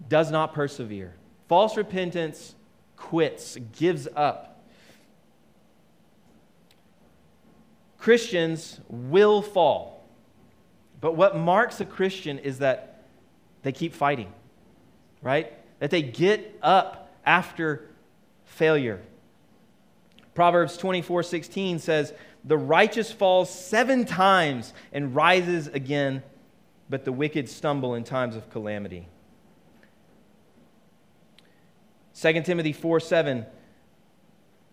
[0.07, 1.15] does not persevere.
[1.47, 2.55] False repentance
[2.95, 4.63] quits, gives up.
[7.97, 10.05] Christians will fall.
[11.01, 13.05] But what marks a Christian is that
[13.63, 14.31] they keep fighting,
[15.21, 15.51] right?
[15.79, 17.85] that they get up after
[18.45, 19.01] failure.
[20.33, 22.13] Proverbs 24 16 says,
[22.43, 26.23] The righteous falls seven times and rises again,
[26.89, 29.07] but the wicked stumble in times of calamity.
[32.19, 33.45] 2 Timothy 4 7,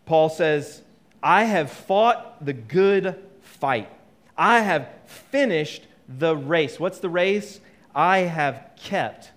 [0.07, 0.82] Paul says,
[1.22, 3.90] I have fought the good fight.
[4.36, 6.78] I have finished the race.
[6.78, 7.61] What's the race?
[7.94, 9.32] I have kept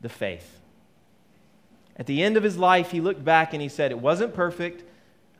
[0.00, 0.57] the faith.
[1.98, 4.84] At the end of his life, he looked back and he said, It wasn't perfect.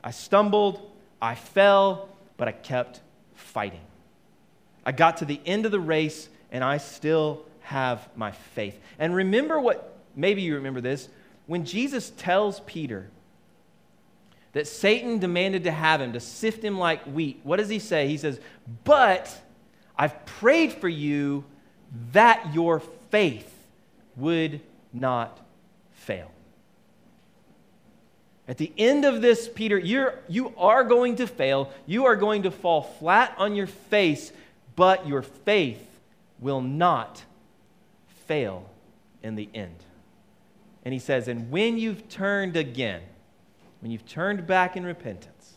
[0.03, 0.91] I stumbled,
[1.21, 3.01] I fell, but I kept
[3.35, 3.81] fighting.
[4.85, 8.79] I got to the end of the race and I still have my faith.
[8.97, 11.09] And remember what, maybe you remember this,
[11.47, 13.09] when Jesus tells Peter
[14.53, 18.07] that Satan demanded to have him, to sift him like wheat, what does he say?
[18.07, 18.39] He says,
[18.83, 19.39] But
[19.97, 21.43] I've prayed for you
[22.13, 22.79] that your
[23.11, 23.51] faith
[24.15, 24.61] would
[24.93, 25.39] not
[25.91, 26.31] fail.
[28.49, 31.71] At the end of this, Peter, you're, you are going to fail.
[31.85, 34.31] You are going to fall flat on your face,
[34.75, 35.85] but your faith
[36.39, 37.23] will not
[38.25, 38.67] fail
[39.21, 39.75] in the end.
[40.83, 43.03] And he says, And when you've turned again,
[43.81, 45.53] when you've turned back in repentance,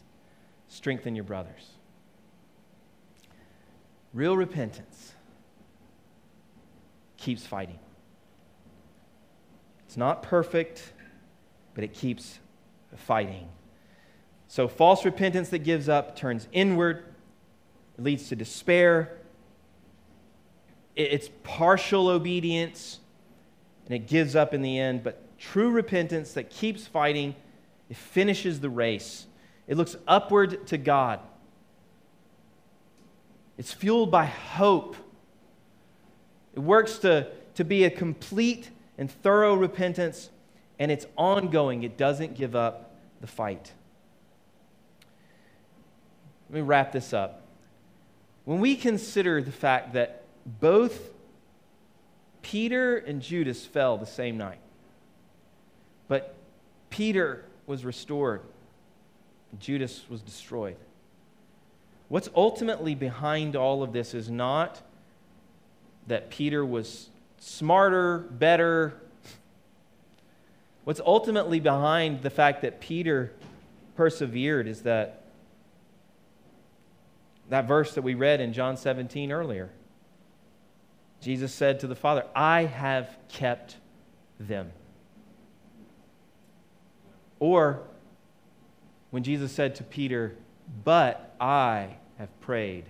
[0.68, 1.70] strengthen your brothers.
[4.12, 5.14] Real repentance
[7.16, 7.78] keeps fighting.
[9.86, 10.92] It's not perfect,
[11.74, 12.38] but it keeps
[12.96, 13.48] fighting.
[14.48, 17.04] So, false repentance that gives up turns inward,
[17.98, 19.18] leads to despair.
[20.94, 22.98] It's partial obedience,
[23.86, 25.02] and it gives up in the end.
[25.02, 27.34] But true repentance that keeps fighting,
[27.88, 29.26] it finishes the race.
[29.66, 31.20] It looks upward to God.
[33.56, 34.96] It's fueled by hope.
[36.54, 40.30] It works to, to be a complete and thorough repentance,
[40.82, 41.84] and it's ongoing.
[41.84, 43.70] It doesn't give up the fight.
[46.50, 47.42] Let me wrap this up.
[48.46, 51.12] When we consider the fact that both
[52.42, 54.58] Peter and Judas fell the same night,
[56.08, 56.34] but
[56.90, 58.40] Peter was restored,
[59.60, 60.78] Judas was destroyed.
[62.08, 64.82] What's ultimately behind all of this is not
[66.08, 67.08] that Peter was
[67.38, 69.00] smarter, better.
[70.84, 73.32] What's ultimately behind the fact that Peter
[73.94, 75.22] persevered is that
[77.48, 79.70] that verse that we read in John 17 earlier.
[81.20, 83.76] Jesus said to the Father, I have kept
[84.40, 84.72] them.
[87.38, 87.82] Or
[89.10, 90.34] when Jesus said to Peter,
[90.84, 92.86] But I have prayed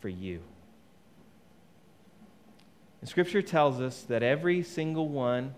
[0.00, 0.40] for you.
[3.00, 5.54] And Scripture tells us that every single one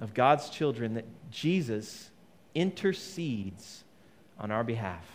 [0.00, 2.10] of God's children, that Jesus
[2.54, 3.84] intercedes
[4.38, 5.06] on our behalf.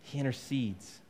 [0.00, 1.00] He intercedes.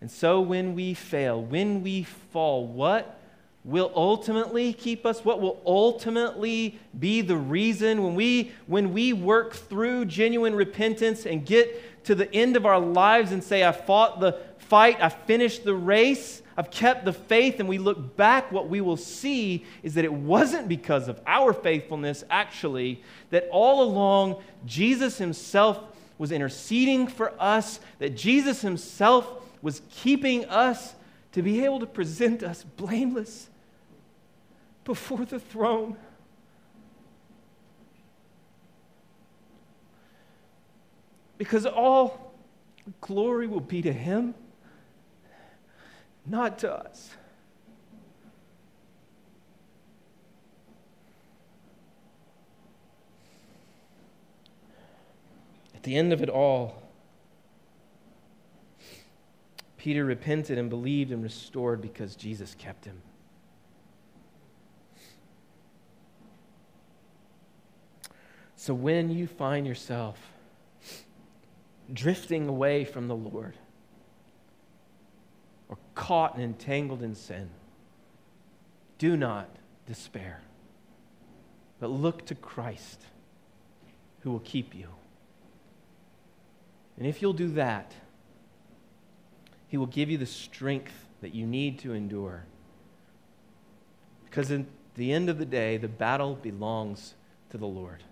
[0.00, 3.18] And so when we fail, when we fall, what
[3.66, 9.52] will ultimately keep us what will ultimately be the reason when we when we work
[9.52, 14.20] through genuine repentance and get to the end of our lives and say i fought
[14.20, 18.68] the fight i finished the race i've kept the faith and we look back what
[18.68, 24.40] we will see is that it wasn't because of our faithfulness actually that all along
[24.64, 25.80] jesus himself
[26.18, 30.94] was interceding for us that jesus himself was keeping us
[31.32, 33.48] to be able to present us blameless
[34.86, 35.96] before the throne.
[41.36, 42.32] Because all
[43.02, 44.34] glory will be to Him,
[46.24, 47.10] not to us.
[55.74, 56.82] At the end of it all,
[59.76, 63.02] Peter repented and believed and restored because Jesus kept him.
[68.66, 70.18] So when you find yourself
[71.94, 73.54] drifting away from the Lord
[75.68, 77.48] or caught and entangled in sin,
[78.98, 79.48] do not
[79.86, 80.40] despair,
[81.78, 83.02] but look to Christ
[84.22, 84.88] who will keep you.
[86.98, 87.94] And if you'll do that,
[89.68, 92.46] He will give you the strength that you need to endure.
[94.24, 94.64] Because at
[94.96, 97.14] the end of the day, the battle belongs
[97.50, 98.02] to the Lord.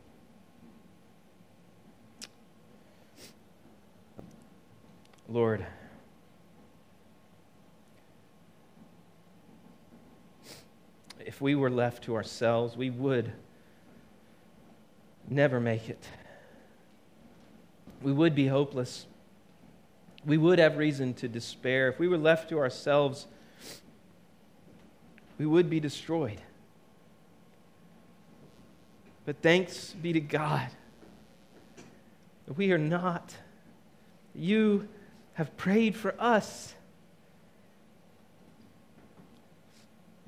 [5.28, 5.64] Lord,
[11.20, 13.32] if we were left to ourselves, we would
[15.28, 16.04] never make it.
[18.02, 19.06] We would be hopeless.
[20.26, 21.88] We would have reason to despair.
[21.88, 23.26] If we were left to ourselves,
[25.38, 26.40] we would be destroyed.
[29.24, 30.68] But thanks be to God
[32.56, 33.34] we are not.
[34.34, 34.88] You
[35.34, 36.74] have prayed for us.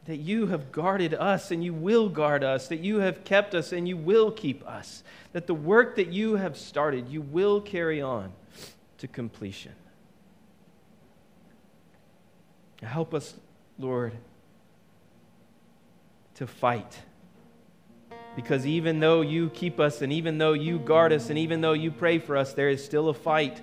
[0.04, 2.68] That you have guarded us and you will guard us.
[2.68, 5.02] That you have kept us and you will keep us.
[5.32, 8.32] That the work that you have started, you will carry on
[8.98, 9.72] to completion.
[12.82, 13.34] Help us,
[13.78, 14.12] Lord,
[16.34, 17.00] to fight.
[18.36, 21.72] Because even though you keep us, and even though you guard us, and even though
[21.72, 23.60] you pray for us, there is still a fight.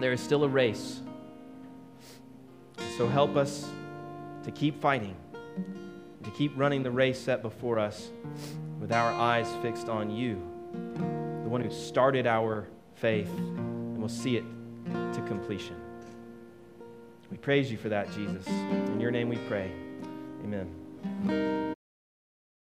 [0.00, 1.00] There is still a race.
[2.96, 3.68] So help us
[4.44, 5.16] to keep fighting,
[6.22, 8.10] to keep running the race set before us
[8.80, 10.34] with our eyes fixed on you,
[11.42, 14.44] the one who started our faith, and will see it
[14.86, 15.76] to completion.
[17.30, 18.46] We praise you for that, Jesus.
[18.46, 19.72] In your name we pray.
[20.44, 21.73] Amen.